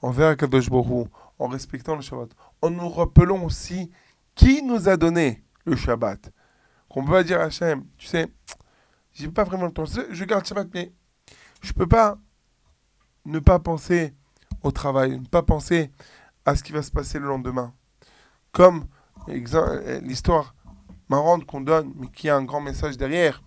envers 0.01 0.29
Akadosh 0.29 0.69
Baruch 0.69 0.87
Hu, 0.87 1.09
en 1.39 1.47
respectant 1.47 1.95
le 1.95 2.01
Shabbat. 2.01 2.29
En 2.61 2.69
nous 2.69 2.89
rappelant 2.89 3.43
aussi 3.43 3.91
qui 4.35 4.61
nous 4.63 4.89
a 4.89 4.97
donné 4.97 5.43
le 5.65 5.75
Shabbat. 5.75 6.31
Qu'on 6.89 7.05
peut 7.05 7.11
pas 7.11 7.23
dire 7.23 7.39
à 7.39 7.43
Hachem, 7.43 7.85
tu 7.97 8.07
sais, 8.07 8.27
j'ai 9.13 9.29
pas 9.29 9.43
vraiment 9.43 9.65
le 9.65 9.71
temps. 9.71 9.85
Je 9.85 10.25
garde 10.25 10.45
Shabbat, 10.45 10.67
mais 10.73 10.91
je 11.61 11.73
peux 11.73 11.87
pas 11.87 12.17
ne 13.25 13.39
pas 13.39 13.59
penser 13.59 14.13
au 14.63 14.71
travail, 14.71 15.19
ne 15.19 15.25
pas 15.25 15.43
penser 15.43 15.91
à 16.45 16.55
ce 16.55 16.63
qui 16.63 16.71
va 16.71 16.81
se 16.81 16.91
passer 16.91 17.19
le 17.19 17.27
lendemain. 17.27 17.73
Comme 18.51 18.87
l'histoire 19.27 20.55
marrante 21.09 21.45
qu'on 21.45 21.61
donne, 21.61 21.93
mais 21.97 22.07
qui 22.07 22.29
a 22.29 22.35
un 22.35 22.43
grand 22.43 22.61
message 22.61 22.97
derrière, 22.97 23.43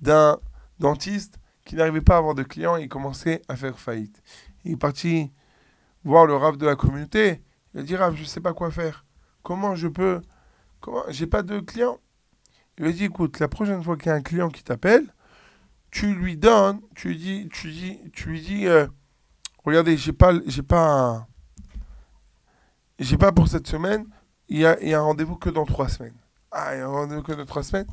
d'un 0.00 0.38
dentiste 0.78 1.38
qui 1.64 1.76
n'arrivait 1.76 2.00
pas 2.00 2.16
à 2.16 2.18
avoir 2.18 2.34
de 2.34 2.42
clients 2.42 2.76
et 2.76 2.88
commençait 2.88 3.42
à 3.48 3.56
faire 3.56 3.78
faillite. 3.78 4.22
Il 4.64 4.72
est 4.72 4.76
parti 4.76 5.32
voir 6.06 6.26
le 6.26 6.36
rave 6.36 6.56
de 6.56 6.66
la 6.66 6.76
communauté. 6.76 7.42
Il 7.74 7.80
a 7.80 7.82
dit 7.82 7.96
Rav, 7.96 8.14
je 8.14 8.22
ne 8.22 8.26
sais 8.26 8.40
pas 8.40 8.54
quoi 8.54 8.70
faire. 8.70 9.04
Comment 9.42 9.74
je 9.74 9.88
peux. 9.88 10.22
Comment 10.80 11.02
J'ai 11.08 11.26
pas 11.26 11.42
de 11.42 11.60
clients. 11.60 11.98
Il 12.78 12.84
lui 12.84 12.90
a 12.90 12.92
dit 12.94 13.04
écoute, 13.04 13.38
la 13.40 13.48
prochaine 13.48 13.82
fois 13.82 13.96
qu'il 13.96 14.06
y 14.06 14.10
a 14.10 14.14
un 14.14 14.22
client 14.22 14.48
qui 14.48 14.62
t'appelle, 14.62 15.12
tu 15.90 16.14
lui 16.14 16.36
donnes, 16.36 16.80
tu 16.94 17.08
lui 17.08 17.16
dis, 17.16 17.48
tu 17.50 17.70
dis, 17.70 17.98
tu 18.12 18.28
lui 18.28 18.40
dis 18.40 18.66
euh, 18.66 18.86
regardez, 19.64 19.96
j'ai 19.96 20.12
pas, 20.12 20.32
j'ai 20.46 20.62
pas, 20.62 21.26
j'ai 22.98 23.18
pas 23.18 23.32
pour 23.32 23.48
cette 23.48 23.66
semaine. 23.66 24.06
Il 24.48 24.58
y 24.58 24.66
a, 24.66 24.72
a 24.72 24.98
un 24.98 25.02
rendez-vous 25.02 25.36
que 25.36 25.50
dans 25.50 25.64
trois 25.64 25.88
semaines. 25.88 26.14
Ah, 26.52 26.74
il 26.74 26.78
y 26.78 26.82
a 26.82 26.86
un 26.86 26.90
rendez-vous 26.90 27.22
que 27.22 27.32
dans 27.32 27.46
trois 27.46 27.62
semaines. 27.62 27.88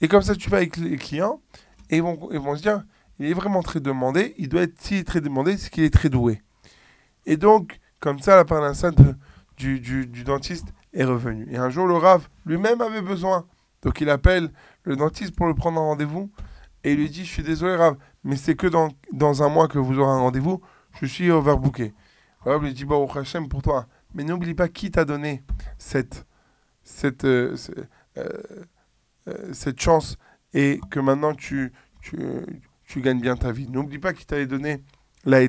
Et 0.00 0.08
comme 0.08 0.22
ça, 0.22 0.34
tu 0.34 0.50
vas 0.50 0.58
avec 0.58 0.76
les 0.76 0.96
clients 0.96 1.40
et 1.88 1.96
ils 1.96 2.02
vont, 2.02 2.28
ils 2.30 2.38
vont 2.38 2.56
se 2.56 2.62
dire 2.62 2.84
il 3.18 3.26
est 3.26 3.34
vraiment 3.34 3.62
très 3.62 3.80
demandé. 3.80 4.34
Il 4.36 4.48
doit 4.48 4.62
être 4.62 4.80
s'il 4.82 4.98
est 4.98 5.04
très 5.04 5.20
demandé, 5.20 5.56
c'est 5.56 5.70
qu'il 5.70 5.84
est 5.84 5.94
très 5.94 6.10
doué. 6.10 6.42
Et 7.26 7.36
donc, 7.36 7.78
comme 8.00 8.18
ça, 8.18 8.36
la 8.36 8.44
parnassa 8.44 8.90
du, 9.56 10.06
dentiste 10.24 10.68
est 10.92 11.04
revenue. 11.04 11.46
Et 11.50 11.56
un 11.56 11.70
jour, 11.70 11.86
le 11.86 11.96
Rav 11.96 12.28
lui-même 12.44 12.80
avait 12.80 13.02
besoin. 13.02 13.46
Donc, 13.82 14.00
il 14.00 14.10
appelle 14.10 14.50
le 14.84 14.96
dentiste 14.96 15.34
pour 15.34 15.46
le 15.46 15.54
prendre 15.54 15.80
en 15.80 15.86
rendez-vous 15.88 16.30
et 16.84 16.92
il 16.92 16.98
lui 16.98 17.08
dit 17.08 17.24
Je 17.24 17.30
suis 17.30 17.42
désolé, 17.42 17.76
Rav, 17.76 17.96
mais 18.22 18.36
c'est 18.36 18.54
que 18.54 18.66
dans, 18.66 19.42
un 19.42 19.48
mois 19.48 19.68
que 19.68 19.78
vous 19.78 19.98
aurez 19.98 20.12
un 20.12 20.20
rendez-vous. 20.20 20.60
Je 21.00 21.06
suis 21.06 21.30
overbooké. 21.30 21.92
Le 22.44 22.50
Rav 22.52 22.62
lui 22.62 22.74
dit 22.74 22.84
Bah, 22.84 22.96
Hachem 23.14 23.48
pour 23.48 23.62
toi. 23.62 23.86
Mais 24.14 24.22
n'oublie 24.22 24.54
pas 24.54 24.68
qui 24.68 24.90
t'a 24.90 25.04
donné 25.04 25.42
cette, 25.78 26.24
cette, 26.84 27.24
euh, 27.24 27.56
euh, 28.16 28.28
euh, 29.28 29.52
cette 29.52 29.80
chance 29.80 30.18
et 30.52 30.78
que 30.90 31.00
maintenant 31.00 31.34
tu, 31.34 31.72
gagnes 32.96 33.20
bien 33.20 33.36
ta 33.36 33.50
vie. 33.50 33.68
N'oublie 33.68 33.98
pas 33.98 34.12
qu'il 34.12 34.26
t'avait 34.26 34.46
donné 34.46 34.84
la. 35.24 35.40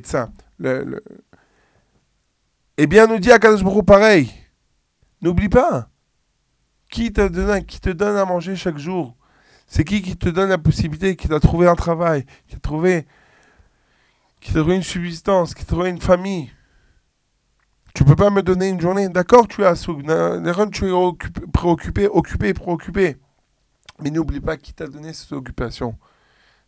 Eh 2.78 2.88
bien, 2.88 3.08
nous 3.08 3.20
dit 3.20 3.32
Akadosh 3.32 3.64
Baruch 3.64 3.86
pareil. 3.86 4.32
N'oublie 5.22 5.50
pas. 5.50 5.90
Qui 6.92 7.12
te, 7.14 7.28
donne, 7.28 7.66
qui 7.66 7.80
te 7.80 7.90
donne 7.90 8.18
à 8.18 8.26
manger 8.26 8.56
chaque 8.56 8.78
jour? 8.78 9.16
C'est 9.68 9.84
qui 9.84 10.02
qui 10.02 10.18
te 10.18 10.30
donne 10.30 10.50
la 10.50 10.58
possibilité, 10.58 11.16
qui 11.16 11.28
t'a 11.28 11.40
trouvé 11.40 11.68
un 11.68 11.76
travail, 11.76 12.26
qui 12.48 12.56
t'a 12.56 12.60
trouvé, 12.60 13.08
trouvé 14.42 14.76
une 14.76 14.84
subsistance, 14.84 15.56
qui 15.56 15.66
t'a 15.66 15.74
trouvé 15.74 15.90
une 15.90 16.02
famille? 16.02 16.52
Tu 17.96 18.04
peux 18.04 18.16
pas 18.16 18.30
me 18.30 18.44
donner 18.44 18.68
une 18.68 18.82
journée 18.82 19.08
D'accord, 19.08 19.48
tu 19.48 19.62
es 19.62 19.66
à 19.66 19.76
Souk. 19.76 20.04
Tu 20.72 20.86
es 20.86 20.92
occupé, 20.92 21.42
préoccupé, 21.54 22.08
occupé, 22.08 22.54
préoccupé. 22.54 23.18
Mais 24.02 24.12
n'oublie 24.12 24.42
pas 24.42 24.58
qui 24.58 24.74
t'a 24.74 24.86
donné 24.86 25.14
cette 25.14 25.32
occupation. 25.32 25.98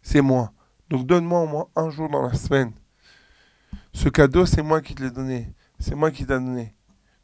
C'est 0.01 0.21
moi. 0.21 0.53
Donc 0.89 1.05
donne-moi 1.05 1.41
au 1.41 1.47
moins 1.47 1.67
un 1.75 1.89
jour 1.89 2.09
dans 2.09 2.21
la 2.21 2.33
semaine. 2.33 2.71
Ce 3.91 4.07
cadeau, 4.07 4.45
c'est 4.45 4.61
moi 4.61 4.81
qui 4.81 4.95
te 4.95 5.03
l'ai 5.03 5.11
donné. 5.11 5.53
C'est 5.79 5.95
moi 5.95 6.11
qui 6.11 6.25
t'ai 6.25 6.33
donné. 6.33 6.73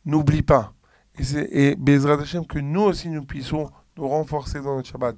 N'oublie 0.06 0.42
pas. 0.42 0.74
Et, 1.52 1.76
Bezrat 1.76 2.18
que 2.48 2.60
nous 2.60 2.82
aussi 2.82 3.10
nous 3.10 3.24
puissions 3.24 3.70
nous 3.98 4.08
renforcer 4.08 4.62
dans 4.62 4.76
notre 4.76 4.90
Shabbat. 4.90 5.16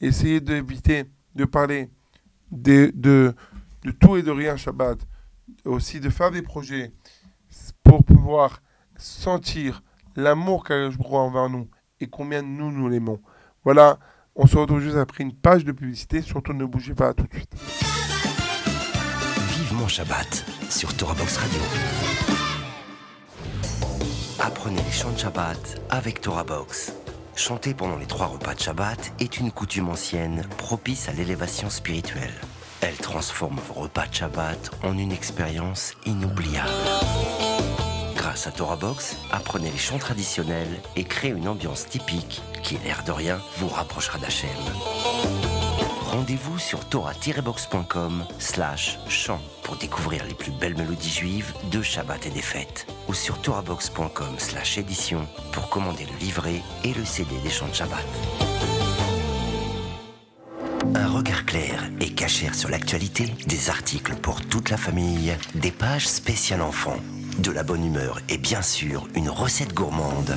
Essayer 0.00 0.40
d'éviter 0.40 1.04
de 1.34 1.44
parler 1.44 1.90
de, 2.50 2.92
de, 2.94 3.34
tout 4.00 4.16
et 4.16 4.22
de 4.22 4.30
rien 4.30 4.56
Shabbat. 4.56 4.98
Aussi 5.64 6.00
de 6.00 6.10
faire 6.10 6.30
des 6.30 6.42
projets 6.42 6.90
pour 7.82 8.04
pouvoir 8.04 8.62
sentir 8.96 9.82
l'amour 10.14 10.64
qu'a 10.64 10.90
envers 11.10 11.48
nous 11.48 11.68
et 12.00 12.06
combien 12.06 12.42
nous 12.42 12.70
nous 12.70 12.88
l'aimons. 12.88 13.20
Voilà, 13.64 13.98
on 14.34 14.46
se 14.46 14.56
retrouve 14.56 14.80
juste 14.80 14.96
après 14.96 15.24
une 15.24 15.34
page 15.34 15.64
de 15.64 15.72
publicité. 15.72 16.22
Surtout 16.22 16.52
ne 16.52 16.64
bougez 16.64 16.94
pas, 16.94 17.14
tout 17.14 17.26
de 17.26 17.34
suite. 17.34 17.54
Vivement 19.56 19.88
Shabbat 19.88 20.44
sur 20.70 20.94
Torah 20.96 21.14
Box 21.14 21.36
Radio. 21.36 22.27
Apprenez 24.40 24.80
les 24.82 24.92
chants 24.92 25.10
de 25.10 25.18
Shabbat 25.18 25.80
avec 25.90 26.20
Torah 26.20 26.44
Box. 26.44 26.92
Chanter 27.34 27.74
pendant 27.74 27.96
les 27.96 28.06
trois 28.06 28.26
repas 28.26 28.54
de 28.54 28.60
Shabbat 28.60 29.12
est 29.18 29.38
une 29.38 29.50
coutume 29.50 29.88
ancienne 29.88 30.46
propice 30.58 31.08
à 31.08 31.12
l'élévation 31.12 31.68
spirituelle. 31.70 32.32
Elle 32.80 32.96
transforme 32.96 33.58
vos 33.66 33.80
repas 33.80 34.06
de 34.06 34.14
Shabbat 34.14 34.70
en 34.84 34.96
une 34.96 35.10
expérience 35.10 35.94
inoubliable. 36.06 36.70
Grâce 38.14 38.46
à 38.46 38.52
Torah 38.52 38.76
Box, 38.76 39.16
apprenez 39.32 39.72
les 39.72 39.78
chants 39.78 39.98
traditionnels 39.98 40.80
et 40.94 41.02
créez 41.02 41.32
une 41.32 41.48
ambiance 41.48 41.86
typique 41.86 42.40
qui, 42.62 42.78
l'air 42.84 43.02
de 43.04 43.12
rien, 43.12 43.40
vous 43.56 43.68
rapprochera 43.68 44.18
d'Hachem. 44.18 44.50
Rendez-vous 46.12 46.58
sur 46.58 46.84
torah-box.com 46.88 48.24
slash 48.38 48.98
chant 49.08 49.40
pour 49.64 49.76
découvrir 49.76 50.24
les 50.24 50.34
plus 50.34 50.52
belles 50.52 50.76
mélodies 50.76 51.10
juives 51.10 51.52
de 51.72 51.82
Shabbat 51.82 52.26
et 52.26 52.30
des 52.30 52.42
fêtes. 52.42 52.86
Ou 53.08 53.14
sur 53.14 53.40
torahbox.com 53.40 54.34
slash 54.38 54.78
édition 54.78 55.26
pour 55.52 55.68
commander 55.70 56.04
le 56.04 56.18
livret 56.18 56.62
et 56.84 56.92
le 56.92 57.04
CD 57.04 57.30
des 57.42 57.50
chants 57.50 57.68
de 57.68 57.74
Shabbat. 57.74 58.04
Un 60.94 61.08
regard 61.08 61.44
clair 61.44 61.90
et 62.00 62.10
cachère 62.14 62.54
sur 62.54 62.68
l'actualité, 62.68 63.26
des 63.46 63.70
articles 63.70 64.14
pour 64.16 64.40
toute 64.42 64.70
la 64.70 64.76
famille, 64.76 65.36
des 65.54 65.72
pages 65.72 66.08
spéciales 66.08 66.62
enfants, 66.62 66.96
de 67.38 67.50
la 67.50 67.62
bonne 67.62 67.84
humeur 67.84 68.20
et 68.28 68.38
bien 68.38 68.62
sûr 68.62 69.06
une 69.14 69.28
recette 69.28 69.74
gourmande. 69.74 70.36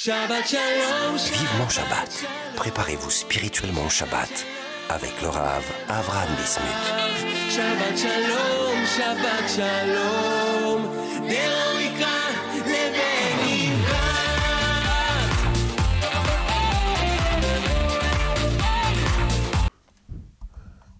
Shabbat 0.00 0.46
Shalom. 0.46 1.16
Vivement 1.16 1.68
Shabbat. 1.68 2.24
Préparez-vous 2.54 3.10
spirituellement 3.10 3.84
au 3.84 3.88
Shabbat 3.88 4.46
avec 4.90 5.20
le 5.20 5.28
Rav 5.28 5.64
Avraham 5.88 6.28
Bismuth. 6.36 6.86
Shabbat 7.50 7.98
Shalom. 7.98 8.86
Shabbat 8.86 9.48
Shalom. 9.48 10.82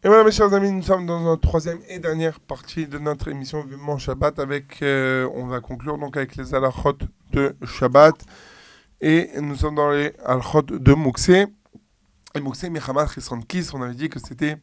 Et 0.03 0.09
voilà 0.09 0.25
mes 0.25 0.33
chers 0.33 0.53
amis, 0.53 0.73
nous 0.73 0.83
sommes 0.83 1.07
dans 1.07 1.33
une 1.33 1.39
troisième 1.39 1.79
et 1.89 2.01
dernière 2.01 2.41
partie 2.41 2.89
de 2.89 2.99
notre 2.99 3.29
émission 3.29 3.63
Vivement 3.63 3.99
Shabbat 3.99 4.41
avec, 4.41 4.83
euh, 4.83 5.29
on 5.37 5.47
va 5.47 5.61
conclure 5.61 5.99
donc 5.99 6.17
avec 6.17 6.35
les 6.35 6.53
halachot 6.53 6.99
de 7.31 7.55
Shabbat 7.65 8.17
et 9.01 9.31
nous 9.41 9.55
sommes 9.57 9.77
dans 9.77 9.91
les 9.91 10.13
halachot 10.25 10.63
de 10.63 10.95
Mouxé. 10.95 11.47
Et 12.35 12.41
Mouxé, 12.41 12.69
Mechamat, 12.71 13.07
Chesron 13.09 13.41
Kis, 13.41 13.69
on 13.73 13.83
avait 13.83 13.95
dit 13.95 14.09
que 14.09 14.19
c'était 14.19 14.57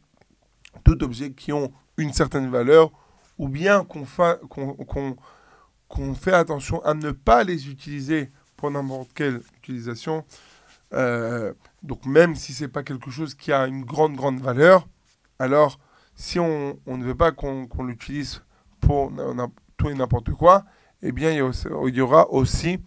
tout 0.84 1.02
objet 1.02 1.32
qui 1.32 1.52
ont 1.52 1.72
une 1.96 2.12
certaine 2.12 2.50
valeur 2.50 2.90
ou 3.38 3.48
bien 3.48 3.84
qu'on 3.84 4.04
fa- 4.04 4.38
qu'on- 4.48 4.74
qu'on- 4.74 5.16
qu'on 5.88 6.14
fait 6.14 6.32
attention 6.32 6.82
à 6.84 6.94
ne 6.94 7.10
pas 7.12 7.44
les 7.44 7.68
utiliser 7.70 8.30
pour 8.56 8.70
n'importe 8.70 9.12
quelle 9.14 9.40
utilisation. 9.58 10.24
Euh, 10.92 11.52
donc 11.82 12.06
même 12.06 12.34
si 12.34 12.52
c'est 12.52 12.68
pas 12.68 12.82
quelque 12.82 13.10
chose 13.10 13.34
qui 13.34 13.52
a 13.52 13.66
une 13.66 13.84
grande 13.84 14.14
grande 14.16 14.40
valeur, 14.40 14.86
alors 15.38 15.78
si 16.14 16.38
on, 16.38 16.78
ne 16.86 17.04
veut 17.04 17.14
pas 17.14 17.32
qu'on 17.32 17.68
l'utilise 17.80 18.42
pour 18.80 19.12
tout 19.76 19.90
et 19.90 19.94
n'importe 19.94 20.30
quoi, 20.32 20.64
eh 21.02 21.12
bien 21.12 21.30
il 21.32 21.94
y 21.94 22.00
aura 22.00 22.30
aussi 22.30 22.78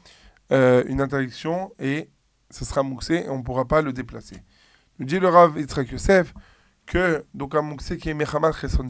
euh, 0.51 0.83
une 0.87 1.01
interdiction 1.01 1.71
et 1.79 2.09
ce 2.49 2.65
sera 2.65 2.83
mouxé 2.83 3.25
et 3.25 3.29
on 3.29 3.39
ne 3.39 3.43
pourra 3.43 3.65
pas 3.65 3.81
le 3.81 3.93
déplacer. 3.93 4.37
Nous 4.97 5.05
dit 5.05 5.19
le 5.19 5.27
Rav 5.27 5.57
Yitzhak 5.57 5.91
Yosef 5.91 6.33
que 6.85 7.25
donc 7.33 7.55
un 7.55 7.61
mouxé 7.61 7.97
qui 7.97 8.09
est 8.09 8.13
Mechamat 8.13 8.51
Chesson 8.53 8.89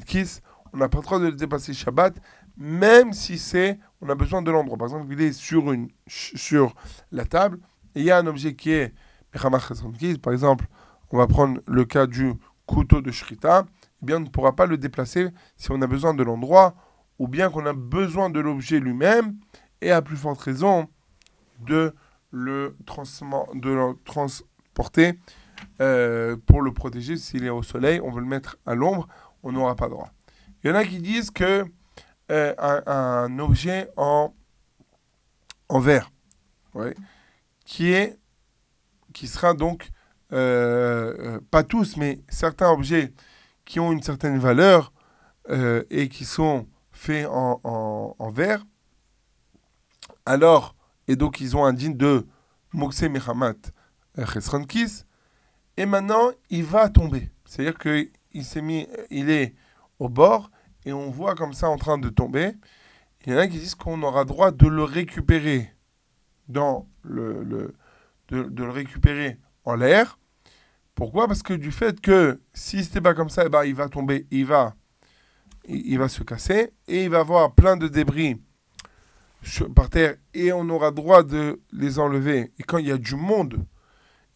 on 0.74 0.78
n'a 0.78 0.90
pas 0.90 1.00
le 1.00 1.04
droit 1.04 1.20
de 1.20 1.26
le 1.26 1.34
dépasser 1.34 1.74
Shabbat, 1.74 2.16
même 2.58 3.14
si 3.14 3.38
c'est, 3.40 3.80
on 4.02 4.10
a 4.10 4.16
besoin 4.16 4.42
de 4.42 4.52
l'endroit. 4.52 4.78
Par 4.78 4.88
exemple, 4.88 5.12
il 5.12 5.22
est 5.22 5.34
sur, 5.34 5.72
une, 5.72 5.90
sur 6.08 6.76
la 7.12 7.26
table 7.26 7.60
et 7.96 8.02
il 8.02 8.06
y 8.06 8.12
a 8.12 8.18
un 8.18 8.28
objet 8.28 8.54
qui 8.54 8.72
est 8.72 8.94
Mechamat 9.34 9.60
Chesson 9.60 9.92
par 10.22 10.34
exemple, 10.34 10.66
on 11.12 11.18
va 11.18 11.28
prendre 11.28 11.60
le 11.68 11.86
cas 11.86 12.08
du 12.08 12.34
couteau 12.66 13.02
de 13.02 13.12
Shrita, 13.12 13.66
eh 14.02 14.06
bien 14.06 14.18
on 14.18 14.22
ne 14.22 14.28
pourra 14.28 14.56
pas 14.56 14.66
le 14.66 14.78
déplacer 14.78 15.30
si 15.58 15.72
on 15.72 15.82
a 15.82 15.88
besoin 15.88 16.14
de 16.14 16.24
l'endroit 16.24 16.76
ou 17.18 17.28
bien 17.28 17.50
qu'on 17.50 17.66
a 17.66 17.74
besoin 17.74 18.30
de 18.30 18.40
l'objet 18.40 18.80
lui-même 18.80 19.36
et 19.82 19.92
à 19.92 20.02
plus 20.02 20.18
forte 20.18 20.40
raison 20.42 20.88
de 21.60 21.94
le, 22.32 22.76
de 23.56 23.70
le 23.70 23.96
transporter 24.06 25.20
euh, 25.82 26.38
pour 26.46 26.62
le 26.62 26.74
protéger 26.74 27.18
s'il 27.18 27.46
est 27.46 27.50
au 27.50 27.64
soleil, 27.64 28.00
on 28.02 28.12
veut 28.12 28.22
le 28.22 28.28
mettre 28.28 28.58
à 28.66 28.76
l'ombre, 28.76 29.08
on 29.44 29.52
n'aura 29.52 29.76
pas 29.76 29.90
droit. 29.90 30.10
Il 30.64 30.70
y 30.70 30.72
en 30.72 30.76
a 30.76 30.86
qui 30.86 31.00
disent 31.00 31.32
que 31.32 31.66
euh, 32.32 32.54
un, 32.58 33.40
objet 33.40 33.90
en, 33.98 34.34
en 35.70 35.80
verre, 35.80 36.12
qui 37.66 37.92
est 37.92 38.18
qui 39.14 39.28
sera 39.28 39.56
donc 39.56 39.90
euh, 40.32 41.40
pas 41.50 41.64
tous, 41.64 41.98
mais 41.98 42.22
certains 42.30 42.70
objets 42.70 43.14
qui 43.66 43.80
ont 43.80 43.92
une 43.92 44.04
certaine 44.04 44.38
valeur 44.38 44.94
et 45.90 46.10
qui 46.10 46.26
sont 46.26 46.68
faits 46.92 47.26
en, 47.26 47.60
en, 47.64 48.16
en 48.20 48.30
verre, 48.30 48.64
alors, 50.30 50.76
et 51.10 51.16
donc 51.16 51.42
ils 51.42 51.58
ont 51.58 51.66
un 51.66 51.74
digne 51.74 51.98
de 51.98 52.26
Moksé 52.72 53.10
Mechamat 53.10 53.56
euh, 54.20 54.26
Chesron 54.28 54.64
Kis, 54.64 55.04
et 55.76 55.86
maintenant 55.88 56.30
il 56.52 56.64
va 56.64 56.88
tomber. 56.88 57.32
C'est-à-dire 57.46 57.78
qu'il 57.80 58.46
s'est 58.46 58.62
mis, 58.62 58.88
il 59.10 59.30
est 59.32 59.56
au 59.98 60.08
bord, 60.08 60.52
et 60.86 60.94
on 60.94 61.10
voit 61.10 61.34
comme 61.34 61.54
ça 61.54 61.68
en 61.68 61.78
train 61.78 61.98
de 61.98 62.10
tomber. 62.10 62.54
Il 63.26 63.34
y 63.34 63.36
en 63.36 63.40
a 63.40 63.48
qui 63.48 63.58
disent 63.58 63.74
qu'on 63.76 64.02
aura 64.04 64.24
droit 64.24 64.52
de 64.52 64.68
le 64.68 64.84
récupérer 64.84 65.74
dans 66.48 66.88
le, 67.02 67.44
le- 67.44 67.74
de, 68.28 68.42
le 68.42 68.70
récupérer 68.70 69.40
en 69.66 69.76
l'air. 69.76 70.20
Pourquoi? 70.94 71.28
Parce 71.28 71.42
que 71.42 71.54
du 71.54 71.72
fait 71.72 72.00
que 72.00 72.40
si 72.54 72.84
c'était 72.84 73.02
pas 73.02 73.16
comme 73.16 73.30
ça, 73.30 73.46
eh 73.48 73.50
ben, 73.50 73.64
il 73.64 73.74
va 73.74 73.90
tomber, 73.90 74.28
il 74.30 74.46
va, 74.46 74.76
il, 75.68 75.94
il 75.94 75.98
va 75.98 76.08
se 76.08 76.22
casser 76.24 76.72
et 76.88 77.06
il 77.06 77.10
va 77.10 77.22
avoir 77.22 77.56
plein 77.56 77.78
de 77.78 77.88
débris 77.88 78.40
par 79.76 79.90
terre 79.90 80.16
et 80.34 80.52
on 80.52 80.68
aura 80.70 80.92
droit 80.92 81.24
de 81.24 81.62
les 81.72 82.00
enlever. 82.00 82.52
Et 82.60 82.64
quand 82.64 82.78
il 82.78 82.88
y 82.88 82.92
a 82.92 82.98
du 82.98 83.16
monde 83.16 83.66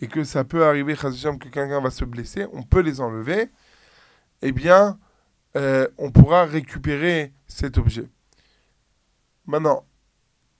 et 0.01 0.07
que 0.07 0.23
ça 0.23 0.43
peut 0.43 0.65
arriver, 0.65 0.95
que 0.95 1.49
quelqu'un 1.49 1.81
va 1.81 1.91
se 1.91 2.05
blesser, 2.05 2.45
on 2.53 2.63
peut 2.63 2.81
les 2.81 3.01
enlever. 3.01 3.49
Eh 4.41 4.51
bien, 4.51 4.99
euh, 5.55 5.87
on 5.97 6.11
pourra 6.11 6.45
récupérer 6.45 7.33
cet 7.47 7.77
objet. 7.77 8.09
Maintenant, 9.45 9.85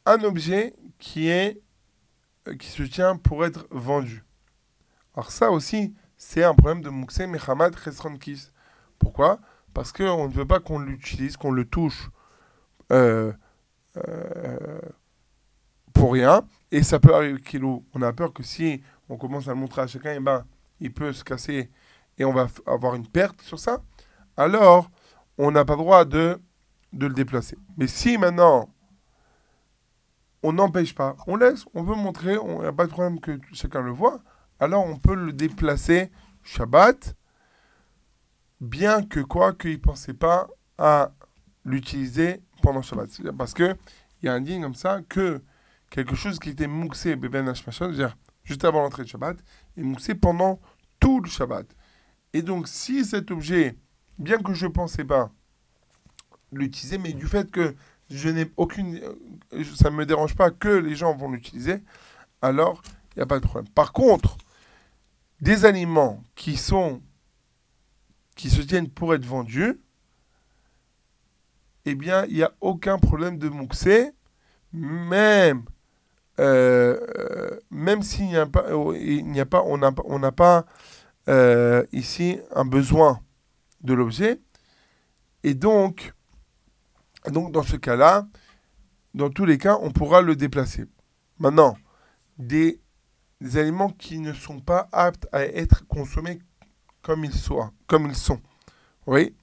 un 0.05 0.23
objet 0.23 0.75
qui 0.99 1.27
est 1.29 1.61
euh, 2.47 2.55
qui 2.55 2.67
se 2.67 2.83
tient 2.83 3.15
pour 3.17 3.45
être 3.45 3.67
vendu. 3.71 4.23
Alors 5.15 5.31
ça 5.31 5.51
aussi, 5.51 5.93
c'est 6.17 6.43
un 6.43 6.53
problème 6.53 6.81
de 6.81 6.89
Moukse 6.89 7.19
Mehamad 7.19 7.77
Chesron 7.77 8.17
Kis. 8.17 8.49
Pourquoi? 8.99 9.39
Parce 9.73 9.91
qu'on 9.91 10.27
ne 10.27 10.33
veut 10.33 10.45
pas 10.45 10.59
qu'on 10.59 10.79
l'utilise, 10.79 11.37
qu'on 11.37 11.51
le 11.51 11.65
touche 11.65 12.09
euh, 12.91 13.31
euh, 13.97 14.79
pour 15.93 16.13
rien. 16.13 16.45
Et 16.71 16.83
ça 16.83 16.99
peut 16.99 17.13
arriver 17.13 17.41
qu'il 17.41 17.63
On 17.63 18.01
a 18.01 18.13
peur 18.13 18.33
que 18.33 18.43
si 18.43 18.81
on 19.09 19.17
commence 19.17 19.47
à 19.47 19.51
le 19.51 19.59
montrer 19.59 19.81
à 19.81 19.87
chacun, 19.87 20.13
eh 20.15 20.19
ben, 20.19 20.45
il 20.79 20.93
peut 20.93 21.13
se 21.13 21.23
casser 21.23 21.69
et 22.17 22.25
on 22.25 22.33
va 22.33 22.47
avoir 22.65 22.95
une 22.95 23.07
perte 23.07 23.41
sur 23.41 23.59
ça. 23.59 23.81
Alors, 24.37 24.89
on 25.37 25.51
n'a 25.51 25.65
pas 25.65 25.75
droit 25.75 26.05
de, 26.05 26.39
de 26.91 27.07
le 27.07 27.13
déplacer. 27.13 27.57
Mais 27.77 27.87
si 27.87 28.17
maintenant, 28.17 28.69
on 30.43 30.53
n'empêche 30.53 30.93
pas, 30.93 31.15
on 31.25 31.35
laisse, 31.35 31.65
on 31.73 31.83
veut 31.83 31.95
montrer, 31.95 32.33
il 32.33 32.59
n'y 32.59 32.65
a 32.65 32.73
pas 32.73 32.85
de 32.85 32.91
problème 32.91 33.19
que 33.19 33.39
chacun 33.53 33.81
le 33.81 33.91
voit, 33.91 34.21
alors 34.59 34.85
on 34.85 34.97
peut 34.97 35.15
le 35.15 35.31
déplacer 35.31 36.11
Shabbat, 36.43 37.15
bien 38.59 39.03
que 39.03 39.21
quoi, 39.21 39.53
qu'il 39.53 39.71
ne 39.71 39.77
pensait 39.77 40.13
pas 40.13 40.47
à 40.77 41.11
l'utiliser 41.63 42.41
pendant 42.63 42.81
Shabbat. 42.81 43.09
Parce 43.37 43.53
que 43.53 43.75
il 44.21 44.25
y 44.25 44.29
a 44.29 44.33
un 44.33 44.41
digne 44.41 44.63
comme 44.63 44.73
ça 44.73 45.01
que 45.07 45.41
quelque 45.89 46.15
chose 46.15 46.39
qui 46.39 46.49
était 46.49 46.65
mouxé 46.65 47.15
beben 47.15 47.47
hashmashon, 47.47 47.91
juste 48.43 48.65
avant 48.65 48.81
l'entrée 48.81 49.03
de 49.03 49.09
Shabbat, 49.09 49.37
est 49.77 49.83
mouxé 49.83 50.15
pendant 50.15 50.59
tout 50.99 51.19
le 51.19 51.29
Shabbat. 51.29 51.67
Et 52.33 52.41
donc, 52.41 52.67
si 52.67 53.05
cet 53.05 53.29
objet, 53.29 53.77
bien 54.17 54.39
que 54.39 54.53
je 54.53 54.65
ne 54.65 54.71
pensais 54.71 55.03
pas 55.03 55.29
l'utiliser, 56.51 56.97
mais 56.97 57.13
du 57.13 57.27
fait 57.27 57.51
que 57.51 57.75
je 58.09 58.29
n'ai 58.29 58.51
aucune, 58.57 58.99
euh, 59.53 59.63
ça 59.75 59.89
ne 59.89 59.95
me 59.95 60.05
dérange 60.05 60.35
pas 60.35 60.49
que 60.49 60.69
les 60.69 60.95
gens 60.95 61.13
vont 61.15 61.29
l'utiliser, 61.29 61.83
alors 62.41 62.81
il 63.11 63.19
n'y 63.19 63.23
a 63.23 63.27
pas 63.27 63.39
de 63.39 63.45
problème. 63.45 63.69
Par 63.73 63.91
contre, 63.91 64.37
des 65.41 65.65
aliments 65.65 66.23
qui 66.35 66.57
sont 66.57 67.01
qui 68.35 68.49
se 68.49 68.61
tiennent 68.61 68.89
pour 68.89 69.13
être 69.13 69.25
vendus, 69.25 69.79
eh 71.85 71.95
bien, 71.95 72.25
il 72.25 72.35
n'y 72.35 72.43
a 72.43 72.53
aucun 72.61 72.97
problème 72.97 73.37
de 73.37 73.49
mouxé, 73.49 74.11
même 74.71 75.65
euh, 76.39 77.59
même 77.69 78.01
s'il 78.01 78.27
n'y 78.27 78.37
a 78.37 78.45
pas, 78.45 79.63
on 79.65 79.77
n'a 80.19 80.31
pas, 80.31 80.65
euh, 81.29 81.85
ici 81.91 82.39
un 82.55 82.65
besoin 82.65 83.21
de 83.81 83.93
l'objet, 83.93 84.39
et 85.43 85.53
donc, 85.53 86.13
donc 87.27 87.51
dans 87.51 87.63
ce 87.63 87.75
cas-là, 87.75 88.27
dans 89.13 89.29
tous 89.29 89.45
les 89.45 89.57
cas, 89.57 89.77
on 89.81 89.91
pourra 89.91 90.21
le 90.21 90.35
déplacer. 90.35 90.85
Maintenant, 91.37 91.77
des, 92.37 92.79
aliments 93.55 93.89
qui 93.89 94.19
ne 94.19 94.33
sont 94.33 94.59
pas 94.61 94.87
aptes 94.91 95.27
à 95.33 95.43
être 95.43 95.85
consommés 95.87 96.39
comme 97.01 97.25
ils 97.25 97.33
comme 97.87 98.05
ils 98.05 98.15
sont. 98.15 98.39
Oui. 99.05 99.35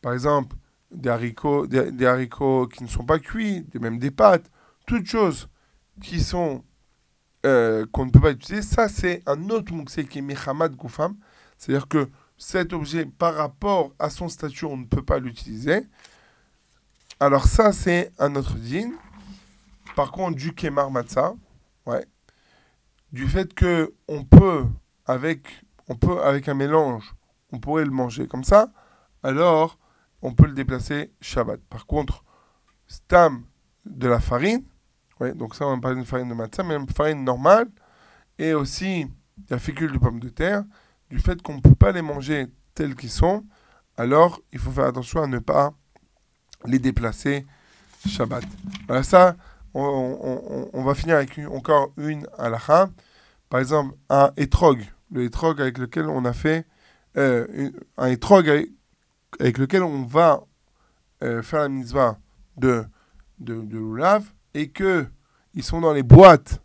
Par 0.00 0.12
exemple, 0.12 0.54
des 0.90 1.08
haricots, 1.10 1.66
des, 1.66 2.06
haricots 2.06 2.66
qui 2.66 2.82
ne 2.82 2.88
sont 2.88 3.04
pas 3.04 3.18
cuits, 3.18 3.66
même 3.80 3.98
des 3.98 4.10
pâtes, 4.10 4.50
toutes 4.86 5.06
choses 5.06 5.48
qui 6.02 6.20
sont 6.20 6.64
euh, 7.46 7.86
qu'on 7.92 8.06
ne 8.06 8.10
peut 8.10 8.20
pas 8.20 8.32
utiliser, 8.32 8.62
ça 8.62 8.88
c'est 8.88 9.22
un 9.26 9.48
autre 9.50 9.72
mouxé 9.72 10.04
qui 10.04 10.18
est 10.18 10.22
Mehamad 10.22 10.74
Goufam. 10.74 11.16
C'est-à-dire 11.56 11.88
que 11.88 12.08
cet 12.36 12.72
objet, 12.72 13.04
par 13.04 13.34
rapport 13.34 13.92
à 13.98 14.10
son 14.10 14.28
statut, 14.28 14.64
on 14.64 14.76
ne 14.76 14.84
peut 14.84 15.02
pas 15.02 15.18
l'utiliser. 15.18 15.86
Alors 17.20 17.46
ça, 17.46 17.72
c'est 17.72 18.12
un 18.18 18.36
autre 18.36 18.54
din. 18.54 18.92
Par 19.96 20.12
contre, 20.12 20.36
du 20.36 20.54
Kemar 20.54 20.90
Matzah, 20.92 21.34
ouais. 21.86 22.06
Du 23.10 23.26
fait 23.26 23.52
que 23.54 23.92
on 24.06 24.22
peut, 24.22 24.66
avec, 25.04 25.48
on 25.88 25.96
peut, 25.96 26.22
avec 26.22 26.48
un 26.48 26.54
mélange, 26.54 27.14
on 27.52 27.58
pourrait 27.58 27.84
le 27.84 27.90
manger 27.90 28.28
comme 28.28 28.44
ça, 28.44 28.70
alors 29.22 29.78
on 30.22 30.32
peut 30.34 30.46
le 30.46 30.52
déplacer 30.52 31.12
Shabbat. 31.20 31.60
Par 31.68 31.86
contre, 31.86 32.24
Stam 32.86 33.44
de 33.84 34.08
la 34.08 34.20
farine, 34.20 34.64
ouais, 35.20 35.34
donc 35.34 35.54
ça 35.54 35.66
on 35.66 35.74
va 35.74 35.80
parler 35.80 35.96
d'une 35.96 36.06
farine 36.06 36.28
de 36.28 36.34
matzah, 36.34 36.62
mais 36.62 36.74
une 36.76 36.88
farine 36.88 37.24
normale, 37.24 37.68
et 38.38 38.54
aussi 38.54 39.06
la 39.50 39.58
fécule 39.58 39.92
de 39.92 39.98
pommes 39.98 40.20
de 40.20 40.28
terre, 40.28 40.64
du 41.10 41.18
fait 41.18 41.40
qu'on 41.42 41.54
ne 41.56 41.60
peut 41.60 41.74
pas 41.74 41.92
les 41.92 42.02
manger 42.02 42.46
tels 42.74 42.94
qu'ils 42.94 43.10
sont, 43.10 43.44
alors 43.96 44.40
il 44.52 44.58
faut 44.58 44.70
faire 44.70 44.86
attention 44.86 45.22
à 45.22 45.26
ne 45.26 45.38
pas 45.38 45.72
les 46.64 46.78
déplacer 46.78 47.46
Shabbat. 48.06 48.44
Voilà, 48.86 49.02
ça, 49.02 49.36
on, 49.74 50.82
va 50.84 50.94
finir 50.94 51.16
avec 51.16 51.36
une- 51.36 51.48
encore 51.48 51.92
une 51.96 52.26
halakha. 52.38 52.90
Par 53.48 53.60
exemple, 53.60 53.94
un 54.08 54.32
étrog, 54.36 54.84
le 55.10 55.24
étrog 55.24 55.60
avec 55.60 55.78
lequel 55.78 56.06
on 56.06 56.24
a 56.24 56.32
fait, 56.32 56.66
euh, 57.16 57.46
une- 57.52 57.80
un 57.96 58.06
étrog 58.06 58.48
avec 59.40 59.58
lequel 59.58 59.82
on 59.82 60.04
va 60.04 60.44
euh, 61.22 61.42
faire 61.42 61.60
la 61.60 61.68
mitzvah 61.68 62.18
de, 62.56 62.84
de, 63.38 63.62
de 63.62 63.78
l'oulav, 63.78 64.32
et 64.54 64.70
que 64.70 65.06
ils 65.54 65.62
sont 65.62 65.80
dans 65.80 65.92
les 65.92 66.02
boîtes 66.02 66.62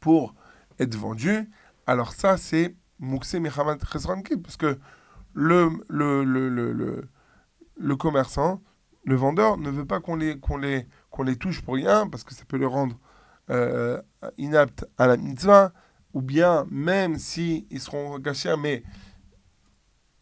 pour 0.00 0.34
être 0.78 0.94
vendus, 0.96 1.48
alors 1.86 2.12
ça, 2.12 2.36
c'est 2.36 2.74
Moukse 2.98 3.34
Mechamat 3.34 3.76
parce 3.76 4.56
que 4.56 4.78
le, 5.32 5.70
le, 5.88 6.24
le, 6.24 6.48
le, 6.48 7.08
le, 7.76 7.96
commerçant, 7.96 8.62
le 9.04 9.14
vendeur, 9.14 9.56
ne 9.56 9.70
veut 9.70 9.84
pas 9.84 10.00
qu'on 10.00 10.16
les, 10.16 10.38
qu'on 10.38 10.56
les, 10.56 10.86
qu'on 11.10 11.22
les 11.22 11.36
touche 11.36 11.62
pour 11.62 11.74
rien, 11.74 12.08
parce 12.08 12.24
que 12.24 12.34
ça 12.34 12.44
peut 12.46 12.58
le 12.58 12.66
rendre 12.66 12.98
euh, 13.50 14.00
inapte 14.38 14.86
à 14.98 15.06
la 15.06 15.16
mitzvah, 15.16 15.72
ou 16.12 16.22
bien 16.22 16.66
même 16.70 17.18
si 17.18 17.66
ils 17.70 17.80
seront 17.80 18.18
gâchés, 18.18 18.54
mais 18.58 18.82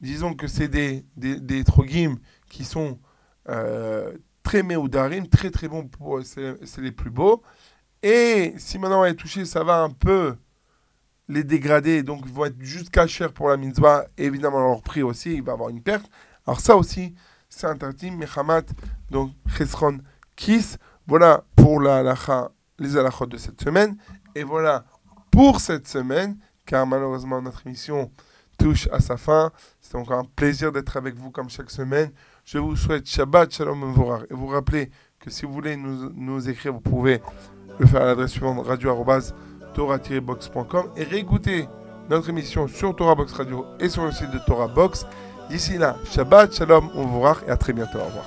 disons 0.00 0.34
que 0.34 0.46
c'est 0.46 0.68
des, 0.68 1.04
des, 1.16 1.40
des 1.40 1.64
trogim 1.64 2.16
qui 2.48 2.64
sont 2.64 2.98
euh, 3.48 4.12
très 4.42 4.62
méoudarim, 4.62 5.26
très 5.28 5.50
très 5.50 5.68
bons, 5.68 5.88
c'est, 6.22 6.78
les 6.78 6.92
plus 6.92 7.10
beaux, 7.10 7.42
et 8.02 8.54
si 8.58 8.78
maintenant 8.78 9.02
on 9.02 9.04
est 9.04 9.14
touché, 9.14 9.44
ça 9.44 9.64
va 9.64 9.82
un 9.82 9.90
peu 9.90 10.36
les 11.28 11.44
dégrader, 11.44 12.02
donc 12.02 12.22
ils 12.24 12.32
vont 12.32 12.46
être 12.46 12.60
juste 12.60 12.90
cachers 12.90 13.28
pour 13.34 13.48
la 13.48 13.56
mitzvah, 13.56 14.06
et 14.16 14.24
évidemment 14.24 14.60
leur 14.60 14.82
prix 14.82 15.02
aussi, 15.02 15.34
il 15.34 15.42
va 15.42 15.52
avoir 15.52 15.68
une 15.68 15.82
perte. 15.82 16.10
Alors 16.46 16.60
ça 16.60 16.76
aussi, 16.76 17.14
c'est 17.50 17.66
interdit, 17.66 18.10
Mechamat, 18.10 18.62
donc 19.10 19.32
Chesron 19.56 19.98
Kis. 20.36 20.76
Voilà 21.06 21.44
pour 21.56 21.80
la 21.80 21.98
halacha, 21.98 22.50
les 22.78 22.96
halachot 22.96 23.26
de 23.26 23.36
cette 23.36 23.60
semaine, 23.60 23.96
et 24.34 24.44
voilà 24.44 24.86
pour 25.30 25.60
cette 25.60 25.88
semaine, 25.88 26.38
car 26.64 26.86
malheureusement 26.86 27.42
notre 27.42 27.66
émission 27.66 28.10
touche 28.58 28.88
à 28.92 29.00
sa 29.00 29.16
fin. 29.16 29.50
C'est 29.80 29.96
encore 29.96 30.18
un 30.18 30.24
plaisir 30.24 30.70
d'être 30.72 30.94
avec 30.96 31.14
vous 31.14 31.30
comme 31.30 31.48
chaque 31.48 31.70
semaine. 31.70 32.10
Je 32.44 32.58
vous 32.58 32.74
souhaite 32.76 33.08
Shabbat 33.08 33.54
Shalom 33.54 33.78
Mevorach. 33.78 34.24
Et 34.30 34.34
vous 34.34 34.48
rappelez 34.48 34.90
que 35.18 35.30
si 35.30 35.46
vous 35.46 35.52
voulez 35.52 35.76
nous, 35.76 36.10
nous 36.14 36.48
écrire, 36.48 36.72
vous 36.72 36.80
pouvez 36.80 37.20
le 37.78 37.86
faire 37.86 38.02
à 38.02 38.06
l'adresse 38.06 38.32
suivante 38.32 38.66
radio-torah-box.com 38.66 40.90
et 40.96 41.04
réécouter 41.04 41.68
notre 42.10 42.28
émission 42.28 42.66
sur 42.68 42.94
Torah 42.96 43.14
Box 43.14 43.32
Radio 43.32 43.64
et 43.80 43.88
sur 43.88 44.04
le 44.04 44.12
site 44.12 44.30
de 44.30 44.38
Torah 44.46 44.68
Box. 44.68 45.06
D'ici 45.48 45.78
là, 45.78 45.96
Shabbat 46.04 46.54
Shalom 46.54 46.90
Mevorach 46.94 47.38
et 47.46 47.50
à 47.50 47.56
très 47.56 47.72
bientôt. 47.72 47.98
Au 47.98 48.04
revoir. 48.04 48.26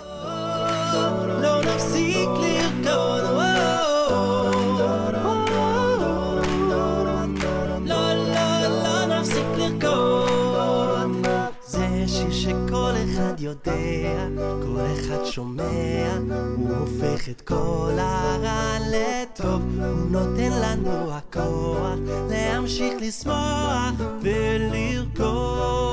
שומע, 15.31 16.17
הוא 16.57 16.75
הופך 16.77 17.29
את 17.29 17.41
כל 17.41 17.97
הרע 17.97 18.77
לטוב, 18.79 19.61
הוא 19.79 20.09
נותן 20.09 20.51
לנו 20.51 21.11
הכוח 21.11 21.99
להמשיך 22.29 22.93
לשמוח 23.01 23.91
ולרקוד. 24.21 25.91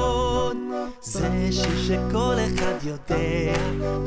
זה 1.03 1.49
שיר 1.51 1.83
שכל 1.87 2.35
אחד 2.47 2.75
יודע, 2.83 3.59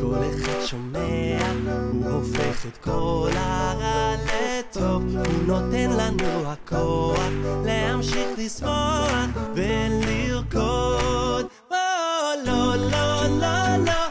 כל 0.01 0.17
אחד 0.36 0.65
שומע, 0.65 1.51
הוא 1.91 2.11
הופך 2.11 2.65
את 2.65 2.77
כל 2.77 3.29
הרע 3.36 4.15
לטוב. 4.25 5.03
הוא 5.15 5.43
נותן 5.47 5.89
לנו 5.89 6.51
הכוח 6.51 7.29
להמשיך 7.65 8.27
לשמוח 8.38 9.29
ולרקוד. 9.55 11.45
לא, 11.71 12.36
לא, 12.45 12.75
לא, 12.75 13.77
לא, 13.77 14.11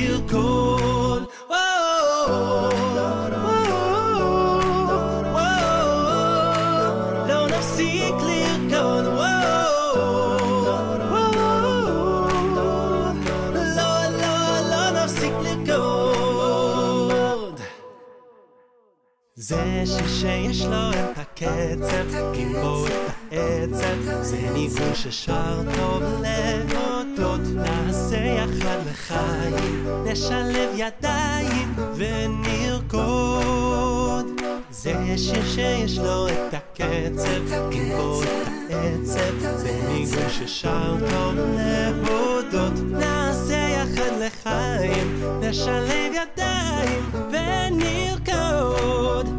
זה 19.51 19.83
שיש 20.07 20.61
לו 20.61 20.91
את 20.91 21.17
הקצב, 21.17 22.15
עם 22.33 22.53
בו 22.61 22.85
את 22.87 22.91
העצב, 23.31 24.21
זה 24.21 24.37
ניגון 24.53 24.95
ששר 24.95 25.61
טוב 25.75 26.03
להודות, 26.21 27.41
נעשה 27.55 28.17
יחד 28.17 28.77
לחיים, 28.91 29.87
נשלב 30.05 30.69
ידיים 30.75 31.75
ונרקוד. 31.95 33.21
זה 34.69 34.93
שיר 35.17 35.45
שיש 35.55 35.97
לו 35.97 36.27
את 36.27 36.53
הקצב, 36.53 37.53
עם 37.71 37.89
בו 37.97 38.23
את 38.23 38.27
העצב, 38.69 39.55
זה 39.55 39.81
ניגון 39.87 40.29
ששר 40.29 40.95
טוב 41.09 41.35
להודות, 41.57 42.73
נעשה 42.91 43.57
יחד 43.57 44.11
לחיים, 44.19 45.23
נשלב 45.41 46.13
ידיים 46.13 47.11
ונרקוד. 47.13 49.20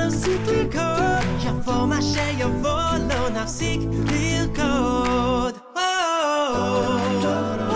en 0.00 0.12
cykelkod 0.12 1.24
Jag 1.44 1.64
får 1.64 1.86
med 1.86 2.04
jag 2.40 2.50
får 2.50 2.98
låna 2.98 3.22
lån 3.22 3.36
av 3.36 3.46
cykelkod 3.46 4.60
oh. 5.74 7.69